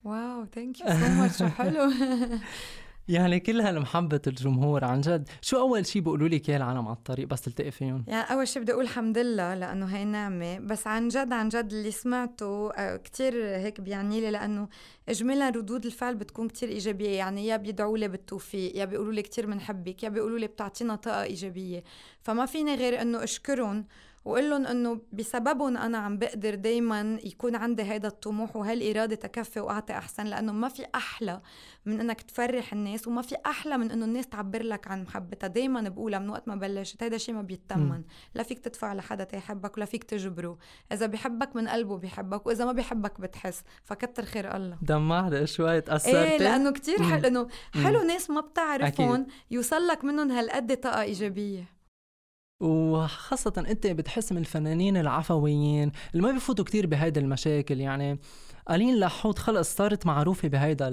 wow 0.03 0.45
thank 0.45 0.79
you 0.79 0.87
so 0.87 0.93
much 0.93 1.43
حلو. 1.43 1.91
يعني 3.09 3.39
كل 3.39 3.61
هالمحبة 3.61 4.21
الجمهور 4.27 4.85
عن 4.85 5.01
جد. 5.01 5.29
شو 5.41 5.59
أول 5.59 5.85
شيء 5.85 6.01
بيقولوا 6.01 6.27
لك 6.27 6.49
إياه 6.49 6.57
العالم 6.57 6.87
على 6.87 6.97
الطريق 6.97 7.27
بس 7.27 7.41
تلتقي 7.41 7.71
فيهم 7.71 8.03
يعني 8.07 8.33
أول 8.33 8.47
شيء 8.47 8.61
بدي 8.61 8.71
أقول 8.71 8.83
الحمد 8.83 9.17
لله 9.17 9.53
لأنه 9.55 9.85
هي 9.85 10.05
نعمة 10.05 10.59
بس 10.59 10.87
عن 10.87 11.07
جد 11.07 11.33
عن 11.33 11.49
جد 11.49 11.73
اللي 11.73 11.91
سمعته 11.91 12.71
آه، 12.71 12.95
كتير 12.95 13.33
هيك 13.45 13.81
بيعني 13.81 14.21
لي 14.21 14.31
لأنه 14.31 14.67
إجمالا 15.09 15.49
ردود 15.49 15.85
الفعل 15.85 16.15
بتكون 16.15 16.47
كتير 16.47 16.69
إيجابية. 16.69 17.09
يعني 17.09 17.47
يا 17.47 17.57
بيدعوا 17.57 17.97
لي 17.97 18.07
بالتوفيق 18.07 18.77
يا 18.77 18.85
بيقولوا 18.85 19.13
لي 19.13 19.21
كتير 19.21 19.45
بنحبك 19.45 20.03
يا 20.03 20.09
بيقولوا 20.09 20.39
لي 20.39 20.47
بتعطينا 20.47 20.95
طاقة 20.95 21.23
إيجابية. 21.23 21.83
فما 22.21 22.45
فيني 22.45 22.75
غير 22.75 23.01
إنه 23.01 23.23
أشكرهم 23.23 23.85
وقول 24.27 24.49
لهم 24.49 24.65
إنه 24.65 25.01
بسببهم 25.13 25.77
أنا 25.77 25.97
عم 25.97 26.17
بقدر 26.17 26.55
دايما 26.55 27.19
يكون 27.23 27.55
عندي 27.55 27.83
هيدا 27.83 28.07
الطموح 28.07 28.55
وهالاراده 28.55 29.15
تكفي 29.15 29.59
وأعطي 29.59 29.93
أحسن 29.93 30.25
لأنه 30.25 30.51
ما 30.51 30.69
في 30.69 30.85
أحلى 30.95 31.41
من 31.85 31.99
إنك 31.99 32.21
تفرح 32.21 32.73
الناس 32.73 33.07
وما 33.07 33.21
في 33.21 33.35
أحلى 33.45 33.77
من 33.77 33.91
إنه 33.91 34.05
الناس 34.05 34.27
تعبر 34.27 34.63
لك 34.63 34.87
عن 34.87 35.03
محبتها. 35.03 35.47
دايما 35.47 35.81
بقولها 35.81 36.19
من 36.19 36.29
وقت 36.29 36.47
ما 36.47 36.55
بلشت 36.55 37.03
هيدا 37.03 37.17
شيء 37.17 37.35
ما 37.35 37.41
بيتمن. 37.41 38.01
لا 38.35 38.43
فيك 38.43 38.59
تدفع 38.59 38.93
لحدا 38.93 39.23
تيحبك 39.23 39.77
ولا 39.77 39.85
فيك 39.85 40.03
تجبره. 40.03 40.57
إذا 40.91 41.05
بيحبك 41.05 41.55
من 41.55 41.67
قلبه 41.67 41.97
بيحبك 41.97 42.47
وإذا 42.47 42.65
ما 42.65 42.71
بيحبك 42.71 43.21
بتحس. 43.21 43.63
فكتر 43.83 44.25
خير 44.25 44.55
الله. 44.55 44.77
دمعت 44.81 45.43
شوي 45.43 45.81
تأثرت. 45.81 46.15
إيه 46.15 46.37
لأنه 46.37 46.71
كتير 46.71 47.03
حلو 47.03 47.27
إنه 47.27 47.47
حلو 47.83 48.03
ناس 48.03 48.29
ما 48.29 48.41
بتعرفهم 48.41 49.27
يوصل 49.51 49.87
لك 49.87 50.03
منهم 50.03 50.31
هالقد 50.31 50.77
طاقة 50.77 51.01
إيجابية. 51.01 51.76
وخاصة 52.59 53.53
انت 53.57 53.87
بتحس 53.87 54.31
من 54.31 54.37
الفنانين 54.37 54.97
العفويين 54.97 55.91
اللي 56.13 56.23
ما 56.23 56.31
بيفوتوا 56.31 56.65
كتير 56.65 56.87
بهيدا 56.87 57.21
المشاكل 57.21 57.79
يعني 57.79 58.19
ألين 58.71 58.99
لحوت 58.99 59.39
خلص 59.39 59.75
صارت 59.75 60.05
معروفة 60.05 60.47
بهيدا 60.47 60.87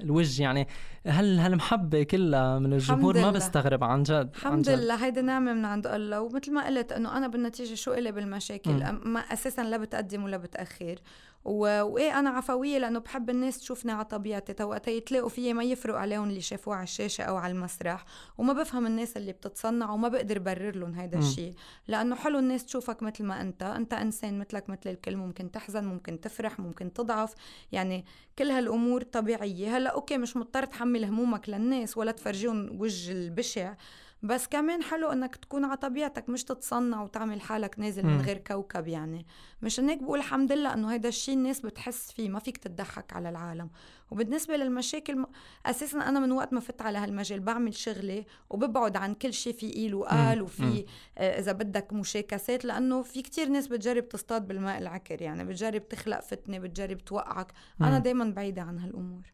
الوجه 0.00 0.42
يعني 0.42 0.68
هل 1.06 1.38
هالمحبة 1.38 2.02
كلها 2.02 2.58
من 2.58 2.72
الجمهور؟ 2.72 3.18
ما 3.20 3.30
بستغرب 3.30 3.84
عن 3.84 4.02
جد 4.02 4.30
الحمد 4.34 4.68
لله. 4.68 5.04
هيدي 5.04 5.22
نعمة 5.22 5.52
من 5.52 5.64
عند 5.64 5.86
الله. 5.86 6.20
ومثل 6.20 6.52
ما 6.52 6.66
قلت 6.66 6.92
إنه 6.92 7.16
أنا 7.16 7.28
بالنتيجة 7.28 7.74
شو 7.74 7.92
إلي 7.92 8.12
بالمشاكل؟ 8.12 8.92
ما 9.04 9.20
أساسا 9.20 9.62
لا 9.62 9.76
بتقدم 9.76 10.24
ولا 10.24 10.36
بتأخر. 10.36 10.96
وإيه 11.44 12.18
أنا 12.18 12.30
عفوية 12.30 12.78
لأنه 12.78 12.98
بحب 12.98 13.30
الناس 13.30 13.58
تشوفني 13.58 13.92
على 13.92 14.04
طبيعتي. 14.04 14.52
تا 14.52 14.68
وقتها 14.68 14.92
يتلاقوا 14.92 15.28
فيي 15.28 15.52
ما 15.52 15.64
يفرق 15.64 15.96
عليهم 15.96 16.28
اللي 16.28 16.40
شافوه 16.40 16.74
على 16.74 16.82
الشاشة 16.82 17.22
أو 17.22 17.36
على 17.36 17.52
المسرح 17.52 18.04
وما 18.38 18.52
بفهم 18.52 18.86
الناس 18.86 19.16
اللي 19.16 19.32
بتتصنع 19.32 19.90
وما 19.90 20.08
بقدر 20.08 20.38
برر 20.38 20.76
لهم 20.76 20.94
هيدا 20.94 21.18
الشيء 21.18 21.54
لأنه 21.88 22.14
حلو 22.16 22.38
الناس 22.38 22.66
تشوفك 22.66 23.02
مثل 23.02 23.24
ما 23.24 23.40
أنت. 23.40 23.62
أنت 23.62 23.92
إنسان 23.92 24.38
مثلك 24.38 24.70
مثل 24.70 24.90
الكل 24.90 25.16
ممكن 25.16 25.50
تحزن 25.50 25.84
ممكن 25.84 26.20
تفرح 26.20 26.58
ممكن 26.60 26.92
تضعف. 26.92 27.34
يعني 27.72 28.04
كل 28.38 28.50
هالأمور 28.50 29.02
طبيعية. 29.02 29.76
هلأ 29.76 29.90
okay 29.90 30.18
مش 30.18 30.36
مضطر 30.36 30.64
تحمل 30.64 31.04
همومك 31.04 31.48
للناس 31.48 31.96
ولا 31.96 32.12
تفرجيهم 32.12 32.80
وجه 32.80 33.12
البشع. 33.12 33.74
بس 34.22 34.46
كمان 34.46 34.82
حلو 34.82 35.12
إنك 35.12 35.36
تكون 35.36 35.64
على 35.64 35.76
طبيعتك 35.76 36.28
مش 36.28 36.44
تتصنع 36.44 37.02
وتعمل 37.02 37.40
حالك 37.40 37.78
نازل 37.78 38.06
من 38.06 38.20
غير 38.20 38.38
كوكب 38.38 38.88
يعني. 38.88 39.26
مشان 39.62 39.88
هيك 39.88 40.02
بقول 40.02 40.18
الحمد 40.18 40.52
لله 40.52 40.74
إنه 40.74 40.92
هيدا 40.92 41.08
الشيء 41.08 41.34
الناس 41.34 41.60
بتحس 41.60 42.12
فيه 42.12 42.28
ما 42.28 42.38
فيك 42.38 42.56
تضحك 42.56 43.12
على 43.12 43.28
العالم. 43.28 43.70
وبالنسبة 44.10 44.56
للمشاكل 44.56 45.26
أساسا 45.66 45.98
أنا 45.98 46.20
من 46.20 46.32
وقت 46.32 46.52
ما 46.52 46.60
فت 46.60 46.82
على 46.82 46.98
هالمجال 46.98 47.40
بعمل 47.40 47.74
شغلي 47.74 48.26
وببعد 48.50 48.96
عن 48.96 49.14
كل 49.14 49.32
شيء 49.32 49.52
في 49.52 49.72
قيل 49.72 49.94
وقال 49.94 50.42
وفي 50.42 50.84
آه 51.18 51.40
إذا 51.40 51.52
بدك 51.52 51.92
مشاكسات 51.92 52.64
لأنه 52.64 53.02
في 53.02 53.22
كتير 53.22 53.48
ناس 53.48 53.66
بتجرب 53.66 54.08
تصطاد 54.08 54.48
بالماء 54.48 54.78
العكر 54.78 55.22
يعني 55.22 55.44
بتجرب 55.44 55.88
تخلق 55.88 56.20
فتنة 56.20 56.58
بتجرب 56.58 56.98
توقعك. 56.98 57.52
أنا 57.80 57.98
دائما 57.98 58.24
بعيدة 58.24 58.62
عن 58.62 58.78
هالأمور. 58.78 59.32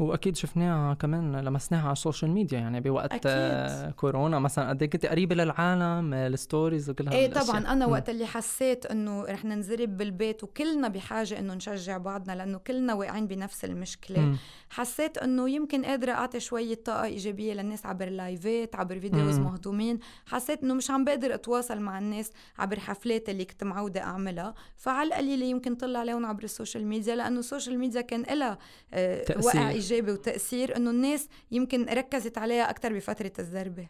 وأكيد 0.00 0.36
شفناها 0.36 0.94
كمان 0.94 1.36
لمسناها 1.36 1.82
على 1.82 1.92
ال 1.92 1.97
social 1.97 2.30
media 2.30 2.58
يعني 2.58 2.80
بوقت 2.80 3.12
أكيد. 3.12 3.22
آه، 3.26 3.90
كورونا 3.90 4.38
مثلا 4.38 4.68
قد 4.68 4.82
إيه 4.82 4.90
كنت 4.90 5.06
قريبة 5.06 5.34
للعالم 5.34 6.14
ال 6.14 6.24
stories 6.24 6.90
وكل 6.90 7.08
إيه 7.08 7.30
طبعا 7.32 7.58
أنا 7.72 7.86
وقت 7.86 8.08
اللي 8.08 8.26
حسيت 8.26 8.86
إنه 8.86 9.24
رح 9.24 9.44
ننزرب 9.44 9.96
بالبيت 9.96 10.44
وكلنا 10.44 10.88
بحاجة 10.88 11.38
إنه 11.38 11.54
نشجع 11.54 11.98
بعضنا 11.98 12.32
لأنه 12.36 12.58
كلنا 12.58 12.94
واقعين 12.94 13.26
بنفس 13.26 13.64
المشكلة. 13.64 14.20
م. 14.20 14.36
حسيت 14.70 15.18
إنه 15.18 15.50
يمكن 15.50 15.84
قادرة 15.84 16.12
أعطي 16.12 16.40
شوية 16.40 16.74
طاقة 16.74 17.04
إيجابية 17.04 17.54
للناس 17.54 17.86
عبر 17.86 18.08
live 18.08 18.62
ات 18.62 18.76
عبر 18.76 19.00
videos 19.00 19.38
م. 19.38 19.42
مهضومين. 19.42 19.98
حسيت 20.26 20.62
إنه 20.62 20.74
مش 20.74 20.90
عم 20.90 21.04
بقدر 21.04 21.34
أتواصل 21.34 21.80
مع 21.80 21.98
الناس 21.98 22.30
عبر 22.58 22.80
حفلات 22.80 23.28
اللي 23.28 23.44
كنت 23.44 23.64
معودة 23.64 24.00
أعملها. 24.00 24.54
فعلى 24.76 25.08
القليله 25.08 25.46
يمكن 25.46 25.74
طلع 25.74 25.98
عليهم 25.98 26.26
عبر 26.26 26.44
ال 26.44 26.50
social 26.50 26.86
media 26.86 27.14
لأنه 27.14 27.38
ال 27.40 27.45
social 27.45 27.78
media 27.78 28.00
كان 28.00 28.22
لها 28.22 28.58
آه 28.94 29.24
وقع 29.44 29.68
إيجابي. 29.70 29.89
وتأثير 29.92 30.76
إنه 30.76 30.90
الناس 30.90 31.28
يمكن 31.50 31.84
ركزت 31.84 32.38
عليها 32.38 32.70
أكثر 32.70 32.92
بفترة 32.92 33.32
الزربه 33.38 33.88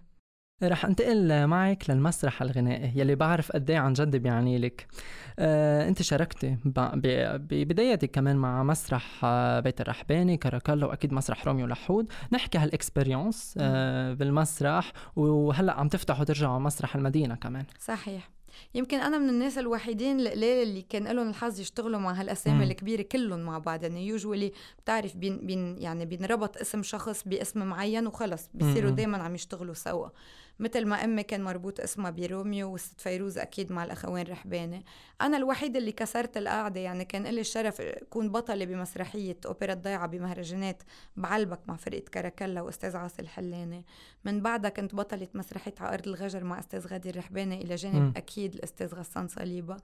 رح 0.63 0.85
أنتقل 0.85 1.47
معك 1.47 1.91
للمسرح 1.91 2.43
الغنائي 2.43 2.93
يلي 2.97 3.15
بعرف 3.15 3.53
قد 3.53 3.71
إيه 3.71 3.79
عن 3.79 3.93
جد 3.93 4.17
بيعني 4.17 4.59
لك. 4.59 4.87
آه، 5.39 5.89
أنت 5.89 6.03
شاركتي 6.03 6.57
ببدايتك 6.65 8.11
كمان 8.11 8.37
مع 8.37 8.63
مسرح 8.63 9.21
آه، 9.25 9.61
بيت 9.61 9.81
الرحباني 9.81 10.37
كاراكالا 10.37 10.87
واكيد 10.87 11.13
مسرح 11.13 11.47
روميو 11.47 11.67
لحود. 11.67 12.13
نحكي 12.33 12.59
هال 12.59 12.75
experience 12.75 13.55
آه، 13.61 14.15
بالمسرح 14.15 14.93
وهلأ 15.17 15.73
عم 15.73 15.89
تفتحوا 15.89 16.25
ترجعوا 16.25 16.59
مسرح 16.59 16.97
المدينة 16.97 17.35
كمان. 17.35 17.65
صحيح. 17.79 18.31
يمكن 18.75 19.01
أنا 19.01 19.19
من 19.19 19.29
الناس 19.29 19.59
الوحيدين 19.59 20.21
القليل 20.21 20.69
اللي 20.69 20.83
كان 20.83 21.09
لهم 21.09 21.29
الحظ 21.29 21.61
يشتغلوا 21.61 22.01
مع 22.01 22.13
هالأسامي 22.13 22.65
الكبيرة 22.65 23.03
كلهم 23.03 23.41
مع 23.41 23.59
بعض. 23.59 23.83
يعني 23.83 24.07
usually 24.07 24.53
بتعرف 24.79 25.17
بين 25.17 25.47
بين 25.47 25.79
يعني 25.79 26.07
بينربط 26.07 26.57
اسم 26.57 26.83
شخص 26.83 27.23
باسم 27.27 27.67
معين 27.67 28.07
وخلص. 28.07 28.49
بيصيروا 28.55 28.91
دائما 28.91 29.19
عم 29.19 29.35
يشتغلوا 29.35 29.75
سوا. 29.75 30.09
مثل 30.61 30.87
ما 30.87 31.05
أمي 31.05 31.23
كان 31.23 31.45
مربوط 31.45 31.81
اسمها 31.81 32.11
بروميو 32.11 32.73
والست 32.73 33.01
فيروز 33.01 33.39
أكيد 33.39 33.73
مع 33.73 33.85
الأخوين 33.85 34.27
رحباني 34.27 34.85
أنا 35.21 35.37
الوحيدة 35.37 35.79
اللي 35.79 35.93
كسرت 35.93 36.37
القاعدة 36.37 36.81
يعني 36.81 37.05
كان 37.05 37.23
لي 37.23 37.41
الشرف 37.41 37.81
أكون 37.81 38.29
بطلة 38.29 38.65
بمسرحية 38.65 39.37
أوبرا 39.47 39.75
ضيعه 39.75 40.07
بمهرجانات 40.07 40.83
بعلبك 41.17 41.61
مع 41.67 41.77
فرقة 41.77 42.05
كاراكلا 42.13 42.61
وأستاذ 42.61 42.97
عاصي 42.97 43.23
الحلاني 43.23 43.85
من 44.25 44.41
بعدها 44.41 44.71
كنت 44.71 44.95
بطلة 44.95 45.29
مسرحية 45.35 45.75
على 45.81 45.95
ارض 45.95 46.09
الغجر 46.09 46.45
مع 46.45 46.59
أستاذ 46.59 46.87
غادي 46.87 47.11
الرحباني 47.11 47.63
إلى 47.63 47.75
جانب 47.75 48.03
م. 48.03 48.13
أكيد 48.17 48.55
الأستاذ 48.55 48.95
غسان 48.95 49.29
صليبة. 49.29 49.77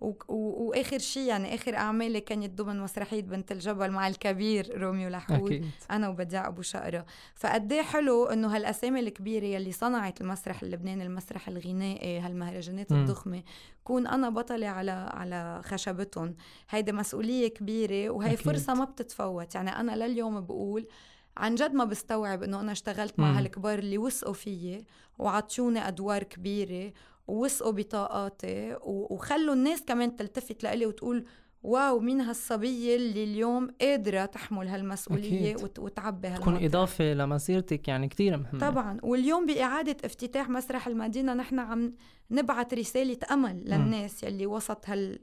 و... 0.00 0.12
و... 0.28 0.34
وآخر 0.68 0.98
شيء 0.98 1.22
يعني 1.28 1.54
آخر 1.54 1.76
اعمالي 1.76 2.20
كانت 2.20 2.62
ضمن 2.62 2.80
مسرحية 2.80 3.22
بنت 3.22 3.52
الجبل 3.52 3.90
مع 3.90 4.08
الكبير 4.08 4.80
روميو 4.82 5.08
لحود 5.08 5.46
أكيد. 5.52 5.70
أنا 5.90 6.08
وبديع 6.08 6.46
أبو 6.48 6.62
شقرة. 6.62 7.06
فقد 7.34 7.72
إيه 7.72 7.82
حلو 7.82 8.24
إنه 8.26 8.56
هالأسامي 8.56 9.00
الكبيرة 9.00 9.44
يلي 9.44 9.72
صنعت 9.72 10.20
المسرح 10.20 10.62
اللبناني 10.62 11.02
المسرح 11.02 11.48
الغنائي 11.48 12.18
هالمهرجانات 12.20 12.92
الضخمة 12.92 13.42
كون 13.84 14.06
أنا 14.06 14.30
بطلة 14.30 14.68
على 14.68 14.90
على 14.90 15.60
خشبتهم. 15.64 16.34
هيدي 16.70 16.92
مسؤولية 16.92 17.48
كبيرة 17.48 18.10
وهي 18.10 18.32
أكيد. 18.32 18.46
فرصة 18.46 18.74
ما 18.74 18.84
بتتفوت. 18.84 19.54
يعني 19.54 19.70
أنا 19.70 20.06
لليوم 20.06 20.40
بقول 20.40 20.86
عن 21.36 21.54
جد 21.54 21.74
ما 21.74 21.84
بستوعب 21.84 22.42
إنه 22.42 22.60
أنا 22.60 22.72
اشتغلت 22.72 23.18
مع 23.18 23.38
هالكبار 23.38 23.78
اللي 23.78 23.98
وثقوا 23.98 24.32
فيي 24.34 24.84
وعطوني 25.18 25.88
أدوار 25.88 26.22
كبيرة 26.22 26.92
ووثقوا 27.26 27.72
بطاقاتي 27.72 28.76
وخلوا 28.82 29.54
الناس 29.54 29.82
كمان 29.82 30.16
تلتفت 30.16 30.62
لإلي 30.62 30.86
وتقول 30.86 31.24
واو 31.62 32.00
مين 32.00 32.20
هالصبية 32.20 32.96
اللي 32.96 33.24
اليوم 33.24 33.68
قادرة 33.80 34.24
تحمل 34.24 34.68
هالمسؤولية 34.68 35.54
أكيد. 35.54 35.78
وتعبي 35.78 36.28
هالمطرح 36.28 36.48
تكون 36.48 36.64
إضافة 36.64 37.12
لمسيرتك 37.12 37.88
يعني 37.88 38.08
كتير 38.08 38.36
مهمة. 38.36 38.60
طبعا. 38.60 38.98
واليوم 39.02 39.46
بإعادة 39.46 39.96
افتتاح 40.04 40.48
مسرح 40.48 40.86
المدينة 40.86 41.34
نحن 41.34 41.58
عم 41.58 41.92
نبعث 42.30 42.74
رسالة 42.74 43.16
أمل 43.30 43.64
للناس 43.64 44.24
م. 44.24 44.26
يلي 44.26 44.46
وسط 44.46 44.88
هال 44.88 45.18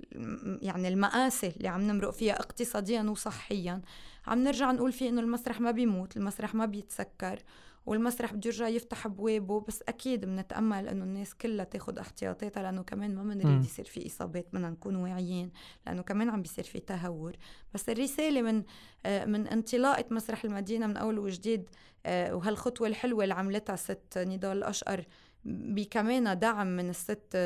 يعني 0.61 0.87
المآسي 0.87 1.47
اللي 1.47 1.67
عم 1.67 1.81
نمرق 1.81 2.09
فيها 2.09 2.33
اقتصاديا 2.33 3.01
وصحيا. 3.01 3.81
عم 4.27 4.43
نرجع 4.43 4.71
نقول 4.71 4.91
فيه 4.91 5.09
إنه 5.09 5.21
المسرح 5.21 5.61
ما 5.61 5.71
بيموت 5.71 6.17
المسرح 6.17 6.55
ما 6.55 6.65
بيتسكر. 6.65 7.39
والمسرح 7.87 8.33
بده 8.33 8.47
يرجع 8.49 8.67
يفتح 8.67 9.05
ابوابه 9.05 9.59
بس 9.59 9.83
أكيد 9.87 10.25
بنتأمل 10.25 10.87
إنه 10.87 11.03
الناس 11.03 11.35
كلها 11.35 11.65
تاخذ 11.65 11.99
احتياطاتها 11.99 12.63
لأنه 12.63 12.83
كمان 12.83 13.15
ما 13.15 13.23
بنريد 13.23 13.63
يصير 13.65 13.85
في 13.85 14.07
إصابات 14.07 14.47
بدنا 14.53 14.69
نكون 14.69 14.95
واعيين 14.95 15.51
لأنه 15.85 16.01
كمان 16.01 16.29
عم 16.29 16.41
بيصير 16.41 16.63
في 16.63 16.79
تهور. 16.79 17.35
بس 17.73 17.89
الرسالة 17.89 18.41
من 18.41 18.63
آه، 19.05 19.25
من 19.25 19.47
انطلاقة 19.47 20.05
مسرح 20.11 20.45
المدينة 20.45 20.87
من 20.87 20.97
أول 20.97 21.19
وجديد 21.19 21.69
آه، 22.05 22.35
وهالخطوة 22.35 22.87
الحلوة 22.87 23.23
اللي 23.23 23.33
عملتها 23.33 23.75
ست 23.75 24.17
نضال 24.17 24.57
الأشقر 24.57 25.05
بكمان 25.45 26.39
دعم 26.39 26.67
من 26.67 26.89
الست 26.89 27.37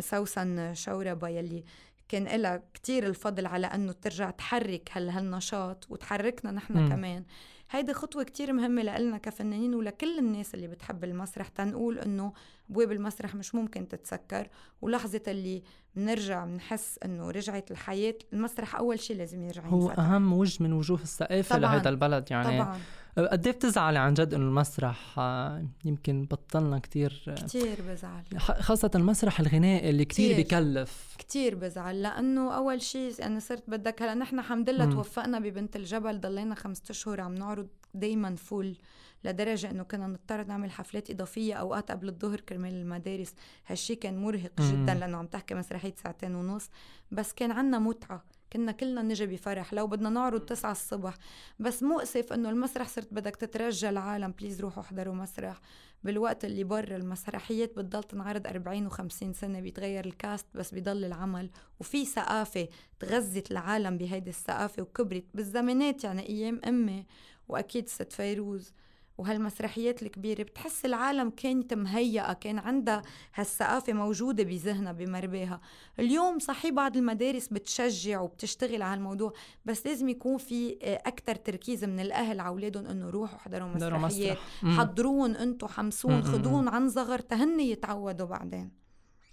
سوسن 0.00 0.74
شوربة 0.74 1.28
يلي 1.28 1.64
كان 2.08 2.40
لها 2.40 2.62
كتير 2.74 3.06
الفضل 3.06 3.46
على 3.46 3.66
إنه 3.66 3.92
ترجع 3.92 4.30
تحرك 4.30 4.90
هالنشاط 4.92 5.86
وتحركنا 5.90 6.50
نحن 6.50 6.78
م. 6.78 6.88
كمان. 6.88 7.24
هيدي 7.70 7.92
خطوة 7.92 8.22
كتير 8.22 8.52
مهمة 8.52 8.82
لنا 8.82 9.18
كفنانين 9.18 9.74
ولكل 9.74 10.18
الناس 10.18 10.54
اللي 10.54 10.68
بتحب 10.68 11.04
المسرح 11.04 11.48
تنقول 11.48 11.98
إنه 11.98 12.32
ابواب 12.70 12.92
المسرح 12.92 13.34
مش 13.34 13.54
ممكن 13.54 13.88
تتسكر. 13.88 14.48
ولحظة 14.82 15.22
اللي 15.28 15.62
بنرجع 15.94 16.44
بنحس 16.44 16.98
إنه 17.04 17.30
رجعت 17.30 17.70
الحياة 17.70 18.14
المسرح 18.32 18.76
أول 18.76 19.00
شيء 19.00 19.16
لازم 19.16 19.44
يرجع 19.44 19.66
هو 19.66 19.90
أهم 19.90 20.32
وجه 20.32 20.62
من 20.62 20.72
وجوه 20.72 21.00
الثقافة 21.02 21.58
لهذا 21.58 21.88
البلد 21.88 22.30
يعني. 22.30 22.58
طبعا. 22.58 22.78
قد 23.18 23.46
إيه 23.46 23.54
بتزعلي 23.54 23.98
عن 23.98 24.14
جد 24.14 24.34
إنه 24.34 24.44
المسرح 24.44 25.18
آه، 25.18 25.64
يمكن 25.84 26.24
بطلنا 26.24 26.78
كتير 26.78 27.34
كتير 27.36 27.78
بزعل. 27.88 28.22
خاصة 28.38 28.90
المسرح 28.94 29.40
الغنائي 29.40 29.90
اللي 29.90 30.04
كتير 30.04 30.38
بكلف. 30.38 31.16
كتير 31.18 31.54
بزعل 31.54 32.02
لأنه 32.02 32.56
أول 32.56 32.82
شيء 32.82 33.26
أنا 33.26 33.40
صرت 33.40 33.70
بدك 33.70 34.02
هلا 34.02 34.14
نحن 34.14 34.38
الحمد 34.38 34.70
لله 34.70 34.84
توفقنا 34.90 35.38
ببنت 35.38 35.76
الجبل 35.76 36.20
ضلينا 36.20 36.54
خمسة 36.54 36.82
أشهر 36.90 37.20
عم 37.20 37.34
نعرض 37.34 37.68
دايما 37.94 38.36
فول 38.36 38.76
لدرجة 39.24 39.70
إنه 39.70 39.82
كنا 39.82 40.06
نضطر 40.06 40.44
نعمل 40.44 40.70
حفلات 40.70 41.10
إضافية 41.10 41.54
أوقات 41.54 41.90
قبل 41.90 42.08
الظهر 42.08 42.40
كرمال 42.40 42.74
المدارس. 42.74 43.34
هالشي 43.66 43.94
كان 43.94 44.18
مرهق 44.18 44.52
جدا 44.60 44.94
لأنه 44.94 45.16
عم 45.16 45.26
تحكي 45.26 45.54
مسرحية 45.54 45.94
ساعتين 46.02 46.34
ونص 46.34 46.70
بس 47.10 47.32
كان 47.32 47.50
عنا 47.50 47.78
متعة. 47.78 48.24
كنا 48.52 48.72
كلنا 48.72 49.02
نجي 49.02 49.26
بفرح 49.26 49.74
لو 49.74 49.86
بدنا 49.86 50.08
نعرض 50.08 50.40
تسعة 50.40 50.72
الصبح. 50.72 51.14
بس 51.58 51.82
مؤسف 51.82 52.32
إنه 52.32 52.50
المسرح 52.50 52.88
صرت 52.88 53.14
بدك 53.14 53.36
تترجى 53.36 53.88
العالم 53.88 54.30
please 54.32 54.60
روحوا 54.60 54.82
احضروا 54.82 55.14
مسرح. 55.14 55.60
بالوقت 56.04 56.44
اللي 56.44 56.64
برا 56.64 56.96
المسرحيات 56.96 57.76
بتضل 57.76 58.02
تنعرض 58.02 58.46
40 58.46 58.90
و50 58.90 59.32
سنة 59.32 59.60
بيتغير 59.60 60.06
ال 60.06 60.14
cast 60.14 60.46
بس 60.54 60.74
بيضل 60.74 61.04
العمل. 61.04 61.50
وفي 61.80 62.04
ثقافة 62.04 62.68
تغذت 62.98 63.50
العالم 63.50 63.98
بهيدي 63.98 64.30
الثقافة 64.30 64.82
وكبرت 64.82 65.24
بالزمانات 65.34 66.04
يعني 66.04 66.28
أيام 66.28 66.60
أمي 66.68 67.06
وأكيد 67.48 67.88
ست 67.88 68.12
فيروز. 68.12 68.72
وهالمسرحيات 69.18 70.02
الكبيرة. 70.02 70.42
بتحس 70.42 70.84
العالم 70.84 71.30
كانت 71.30 71.74
مهيئة 71.74 72.32
كان 72.32 72.58
عندها 72.58 73.02
هالثقافة 73.34 73.92
موجودة 73.92 74.44
بذهنها 74.44 74.92
بمرباها. 74.92 75.60
اليوم 75.98 76.38
صحيح 76.38 76.70
بعض 76.72 76.96
المدارس 76.96 77.48
بتشجع 77.48 78.20
وبتشتغل 78.20 78.82
على 78.82 78.98
الموضوع 78.98 79.32
بس 79.64 79.86
لازم 79.86 80.08
يكون 80.08 80.38
في 80.38 80.78
آه، 80.82 81.02
أكتر 81.06 81.34
تركيز 81.34 81.84
من 81.84 82.00
الأهل 82.00 82.40
على 82.40 82.48
أولادهم 82.48 82.86
إنه 82.86 83.10
روحوا 83.10 83.38
حضروا 83.38 83.68
مسرحيات. 83.68 84.38
حضروهم 84.64 85.34
أنتم 85.34 85.66
حمسون 85.66 86.22
خذوهم 86.22 86.68
عن 86.68 86.88
صغر 86.88 87.18
تهني 87.18 87.70
يتعودوا 87.70 88.26
بعدين. 88.26 88.70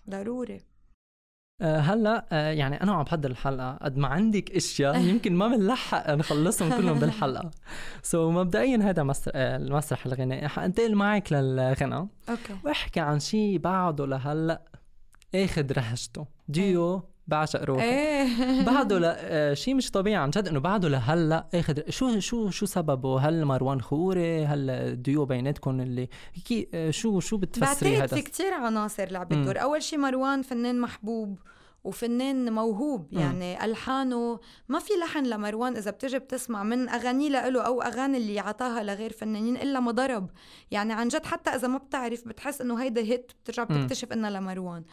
ضروري. 0.09 0.61
هلا 1.61 2.25
آه، 2.31 2.51
يعني 2.51 2.83
أنا 2.83 2.93
عم 2.93 3.03
بحضر 3.03 3.31
الحلقة 3.31 3.77
قد 3.81 3.97
ما 3.97 4.07
عندك 4.07 4.51
أشياء 4.51 4.99
يمكن 5.09 5.35
ما 5.35 5.47
بنلحق 5.47 6.09
نخلصهم 6.09 6.77
كلهم 6.77 6.99
بالحلقة. 6.99 7.51
so, 8.03 8.35
مبدئيا 8.35 8.77
هذا 8.77 9.03
مسرح 9.03 9.33
المسرح 9.35 10.05
الغنائي. 10.05 10.47
حانتقل 10.47 10.95
معك 10.95 11.33
للغنى 11.33 11.95
okay. 12.29 12.55
واحكي 12.63 12.99
عن 12.99 13.19
شيء 13.19 13.57
بعده 13.57 14.05
لهلأ 14.05 14.61
آخذ 15.35 15.71
رهجته. 15.73 16.25
ديو 16.47 17.03
بعشق 17.27 17.63
روحي. 17.63 17.83
إيه. 17.83 18.63
بعده 18.65 18.99
لا 18.99 19.15
آه، 19.21 19.53
شيء 19.53 19.75
مش 19.75 19.91
طبيعي 19.91 20.15
عن 20.15 20.29
جد 20.29 20.47
إنه 20.47 20.59
بعده 20.59 20.89
لهلأ 20.89 21.47
اخذ 21.53 21.89
شو 21.89 22.19
شو 22.19 22.49
شو 22.49 22.65
سببه؟ 22.65 23.19
هل 23.19 23.45
مروان 23.45 23.81
خوري؟ 23.81 24.45
هل 24.45 24.69
الديو 24.69 25.25
بيناتكم 25.25 25.79
اللي 25.81 26.09
كي 26.45 26.69
آه، 26.73 26.91
شو 26.91 27.19
شو 27.19 27.37
بتفسري 27.37 27.89
بعتقد 27.89 28.03
هذا؟ 28.03 28.15
في 28.15 28.21
كتير 28.21 28.53
عناصر 28.53 29.11
لعبت. 29.11 29.33
دور. 29.33 29.61
أول 29.61 29.83
شيء 29.83 29.99
مروان 29.99 30.41
فنان 30.41 30.81
محبوب 30.81 31.39
وفنان 31.83 32.53
موهوب 32.53 33.07
مم. 33.11 33.19
يعني 33.19 33.65
ألحانه 33.65 34.39
ما 34.69 34.79
في 34.79 34.93
لحن 34.93 35.25
لمروان 35.25 35.75
إذا 35.75 35.91
بتجي 35.91 36.19
بتسمع 36.19 36.63
من 36.63 36.89
أغانيه 36.89 37.29
لإله 37.29 37.61
أو 37.61 37.81
أغاني 37.81 38.17
اللي 38.17 38.39
عطاها 38.39 38.83
لغير 38.83 39.11
فنانين 39.11 39.57
إلا 39.57 39.79
ما 39.79 39.91
ضرب 39.91 40.29
يعني 40.71 40.93
عن 40.93 41.07
جد 41.07 41.25
حتى 41.25 41.49
إذا 41.49 41.67
ما 41.67 41.77
بتعرف 41.77 42.27
بتحس 42.27 42.61
إنه 42.61 42.83
هيدا 42.83 43.01
هيت 43.01 43.31
بترجع. 43.43 43.63
بتكتشف 43.63 44.13
إنها 44.13 44.29
لمروان. 44.29 44.83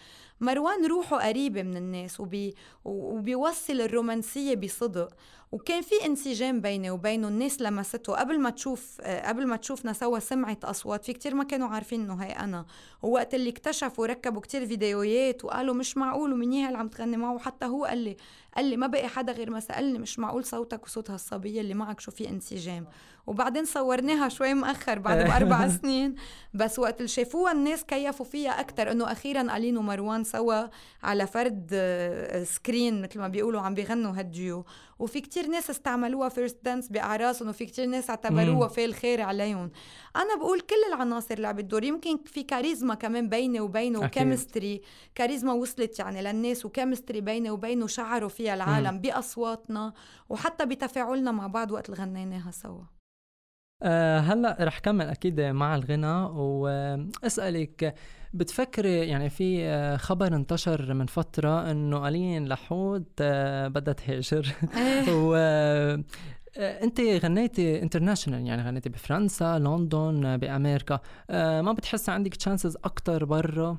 مروان 0.40 0.86
روحه 0.86 1.28
قريبة 1.28 1.62
من 1.62 1.76
الناس 1.76 2.20
وبي 2.20 2.54
وبيوصل 2.84 3.80
الرومانسية 3.80 4.54
بصدق. 4.54 5.08
وكان 5.52 5.82
في 5.82 6.06
انسجام 6.06 6.60
بيني 6.60 6.90
وبينه 6.90 7.28
الناس 7.28 7.62
لمسته. 7.62 8.12
قبل 8.12 8.40
ما 8.40 8.50
تشوف 8.50 9.00
قبل 9.00 9.46
ما 9.46 9.56
تشوفنا 9.56 9.92
سوا 9.92 10.18
سمعت 10.18 10.64
أصوات. 10.64 11.04
في 11.04 11.12
كتير 11.12 11.34
ما 11.34 11.44
كانوا 11.44 11.68
عارفين 11.68 12.00
إنه 12.00 12.14
هي 12.14 12.32
أنا. 12.32 12.66
ووقت 13.02 13.34
اللي 13.34 13.50
اكتشفوا 13.50 14.06
ركبوا 14.06 14.40
كتير 14.40 14.66
فيديوهات 14.66 15.44
وقالوا 15.44 15.74
مش 15.74 15.96
معقول 15.96 16.32
ومين 16.32 16.66
اللي 16.66 16.78
عم 16.78 16.88
تغني 16.88 17.16
معه. 17.16 17.34
وحتى 17.34 17.66
هو 17.66 17.84
قال 17.84 17.98
لي 17.98 18.16
قال 18.56 18.64
لي 18.64 18.76
ما 18.76 18.86
بقي 18.86 19.08
حدا 19.08 19.32
غير 19.32 19.50
ما 19.50 19.60
سألني 19.60 19.98
مش 19.98 20.18
معقول 20.18 20.44
صوتك 20.44 20.84
وصوت 20.84 21.10
هالصبيه 21.10 21.60
اللي 21.60 21.74
معك 21.74 22.00
شو 22.00 22.10
في 22.10 22.28
انسجام. 22.28 22.86
وبعدين 23.26 23.64
صورناها 23.64 24.28
شوي 24.28 24.54
مأخر 24.54 24.98
بعد 24.98 25.24
بأربع 25.26 25.68
سنين. 25.82 26.14
بس 26.54 26.78
وقت 26.78 26.96
اللي 26.96 27.08
شافوها 27.08 27.52
الناس 27.52 27.84
كيفوا 27.84 28.26
فيها 28.26 28.60
أكتر 28.60 28.92
إنه 28.92 29.12
أخيرا 29.12 29.56
ألين 29.56 29.76
ومروان 29.76 30.24
سوا 30.24 30.66
على 31.02 31.26
فرد 31.26 31.70
آه، 31.72 32.44
screen 32.44 33.02
مثل 33.02 33.18
ما 33.20 33.28
بيقولوا 33.28 33.60
عم 33.60 33.74
بيغنوا 33.74 34.12
هالديو. 34.18 34.64
وفي 35.00 35.20
كتير 35.20 35.46
ناس 35.46 35.70
استعملوها 35.70 36.28
first 36.28 36.58
dance 36.64 36.88
بأعراسهم 36.88 37.48
وفي 37.48 37.66
كتير 37.66 37.86
ناس 37.86 38.10
اعتبروها. 38.10 38.68
فال 38.68 38.94
خير 38.94 39.20
عليهم. 39.20 39.70
أنا 40.16 40.36
بقول 40.38 40.60
كل 40.60 40.94
العناصر 40.94 41.38
لعبت 41.38 41.64
دور. 41.64 41.84
يمكن 41.84 42.18
في 42.24 42.42
كاريزما 42.42 42.94
كمان 42.94 43.28
بيني 43.28 43.60
وبينه. 43.60 43.98
و 43.98 44.07
chemistry 44.07 44.80
كاريزما 45.14 45.52
وصلت 45.52 45.98
يعني 45.98 46.22
للناس 46.22 46.66
و 46.66 46.72
chemistry 46.72 47.20
بيني 47.20 47.50
وبينه 47.50 47.86
شعروا 47.86 48.28
فيها 48.28 48.54
العالم 48.54 48.98
بأصواتنا 48.98 49.92
وحتى 50.28 50.66
بتفاعلنا 50.66 51.32
مع 51.32 51.46
بعض 51.46 51.70
وقت 51.70 51.90
اللي 51.90 52.02
غنيناها 52.02 52.50
سوا. 52.50 52.99
آه 53.82 54.18
هلا 54.18 54.56
رح 54.60 54.78
كمل 54.78 55.08
أكيد 55.08 55.40
مع 55.40 55.74
الغنى 55.74 56.22
واسألك 56.32 57.94
بتفكري 58.34 59.08
يعني 59.08 59.30
في 59.30 59.64
آه، 59.64 59.96
خبر 59.96 60.34
انتشر 60.34 60.94
من 60.94 61.06
فترة 61.06 61.70
إنه 61.70 62.08
الين 62.08 62.48
لحود 62.48 63.06
آه 63.20 63.68
بدها 63.68 63.94
تهاجر. 63.94 64.54
و 65.24 65.34
آه، 66.58 66.84
أنت 66.84 67.00
غنيتي 67.00 67.82
international 67.82 68.46
يعني 68.46 68.62
غنيتي 68.62 68.88
بفرنسا 68.88 69.58
لندن 69.58 70.36
بأمريكا. 70.36 71.00
ما 71.60 71.72
بتحسي 71.72 72.10
عندك 72.10 72.36
chances 72.36 72.76
أكتر 72.76 73.24
برا؟ 73.24 73.78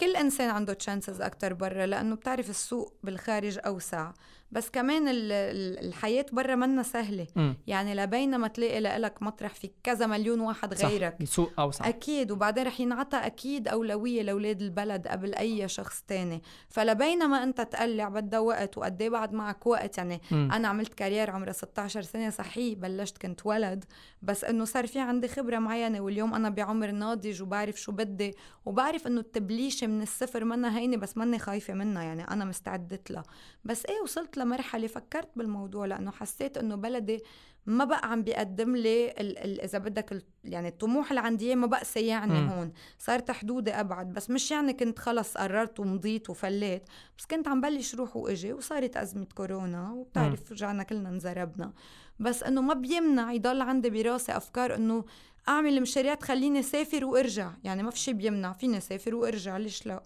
كل 0.00 0.16
إنسان 0.16 0.50
عنده 0.50 0.72
chances 0.72 1.20
أكتر 1.20 1.54
برا 1.54 1.86
لأنه 1.86 2.14
بتعرف 2.14 2.50
السوق 2.50 2.94
بالخارج 3.04 3.58
أوسع. 3.66 4.12
بس 4.52 4.70
كمان 4.70 5.08
ال- 5.08 5.32
ال- 5.32 5.86
الحياة 5.86 6.26
برا 6.32 6.54
منا 6.54 6.82
سهلة. 6.82 7.26
مم. 7.36 7.56
يعني 7.66 7.94
لبين 7.94 8.36
ما 8.36 8.48
تلاقي 8.48 8.80
لك 8.80 9.22
مطرح 9.22 9.54
في 9.54 9.70
كذا 9.82 10.06
مليون 10.06 10.40
واحد 10.40 10.74
صح. 10.74 10.86
غيرك. 10.88 11.16
السوق 11.20 11.52
اوسع 11.60 11.88
أكيد. 11.88 12.30
وبعدين 12.30 12.66
رح 12.66 12.80
ينعطى 12.80 13.16
أكيد 13.16 13.68
أولوية 13.68 14.22
لأولاد 14.22 14.62
البلد 14.62 15.08
قبل 15.08 15.34
أي 15.34 15.68
شخص 15.68 16.02
تاني. 16.08 16.42
فلبينما 16.68 17.42
أنت 17.42 17.60
تقلع 17.60 18.08
بدها 18.08 18.40
وقت 18.40 18.78
وقد 18.78 19.02
إيه 19.02 19.10
بعد 19.10 19.32
معك 19.32 19.66
وقت. 19.66 19.98
يعني 19.98 20.20
مم. 20.30 20.48
أنا 20.52 20.68
عملت 20.68 20.94
career 20.94 21.30
عمري 21.30 21.52
16 21.52 22.02
سنة 22.02 22.30
صحيح 22.30 22.78
بلشت 22.78 23.18
كنت 23.18 23.46
ولد 23.46 23.84
بس 24.22 24.44
إنه 24.44 24.64
صار 24.64 24.86
في 24.86 24.98
عندي 25.00 25.28
خبرة 25.28 25.58
معينة. 25.58 26.00
واليوم 26.00 26.34
أنا 26.34 26.48
بعمر 26.48 26.90
ناضج 26.90 27.42
وبعرف 27.42 27.80
شو 27.80 27.92
بدي 27.92 28.34
وبعرف 28.64 29.06
إنه 29.06 29.20
التبليشة 29.20 29.86
من 29.86 30.02
الصفر 30.02 30.44
منا 30.44 30.78
هينة 30.78 30.96
بس 30.96 31.16
ماني 31.16 31.38
خايفة 31.38 31.74
منها. 31.74 32.02
يعني 32.02 32.22
أنا 32.30 32.44
مستعدت 32.44 33.10
لها. 33.10 33.22
بس 33.64 33.86
إيه 33.86 34.00
وصلت 34.02 34.35
لمرحلة 34.38 34.86
فكرت 34.86 35.28
بالموضوع 35.36 35.86
لأنه 35.86 36.10
حسيت 36.10 36.58
إنه 36.58 36.74
بلدي 36.74 37.22
ما 37.66 37.84
بقى 37.84 38.10
عم 38.12 38.22
بيقدم 38.22 38.76
لي 38.76 39.10
ال 39.10 39.38
ال 39.38 39.60
إذا 39.60 39.78
بدك 39.78 40.12
ال 40.12 40.22
يعني 40.44 40.68
الطموح 40.68 41.10
اللي 41.10 41.20
عندي 41.20 41.54
ما 41.54 41.66
بقى 41.66 41.84
سيعني 41.84 42.40
مم. 42.40 42.48
هون. 42.48 42.72
صارت 42.98 43.30
حدودي 43.30 43.70
أبعد 43.70 44.12
بس 44.12 44.30
مش 44.30 44.50
يعني 44.50 44.72
كنت 44.72 44.98
خلص 44.98 45.36
قررت 45.36 45.80
ومضيت 45.80 46.30
وفليت 46.30 46.82
بس 47.18 47.26
كنت 47.26 47.48
عم 47.48 47.60
بلش 47.60 47.94
روح 47.94 48.16
وإجي 48.16 48.52
وصارت 48.52 48.96
أزمة 48.96 49.26
كورونا 49.34 49.90
وبتعرف 49.92 50.52
رجعنا 50.52 50.82
كلنا 50.82 51.08
انزربنا. 51.08 51.72
بس 52.20 52.42
إنه 52.42 52.60
ما 52.60 52.74
بيمنع 52.74 53.32
يضل 53.32 53.60
عندي 53.62 53.90
براسي 53.90 54.36
أفكار 54.36 54.74
إنه 54.74 55.04
أعمل 55.48 55.80
مشاريع 55.82 56.14
تخليني 56.14 56.62
سافر 56.62 57.04
وأرجع 57.04 57.50
يعني 57.64 57.82
ما 57.82 57.90
في 57.90 57.98
شيء 57.98 58.14
بيمنع 58.14 58.52
فيني 58.52 58.80
سافر 58.80 59.14
وأرجع 59.14 59.56
ليش 59.56 59.86
لا؟ 59.86 60.02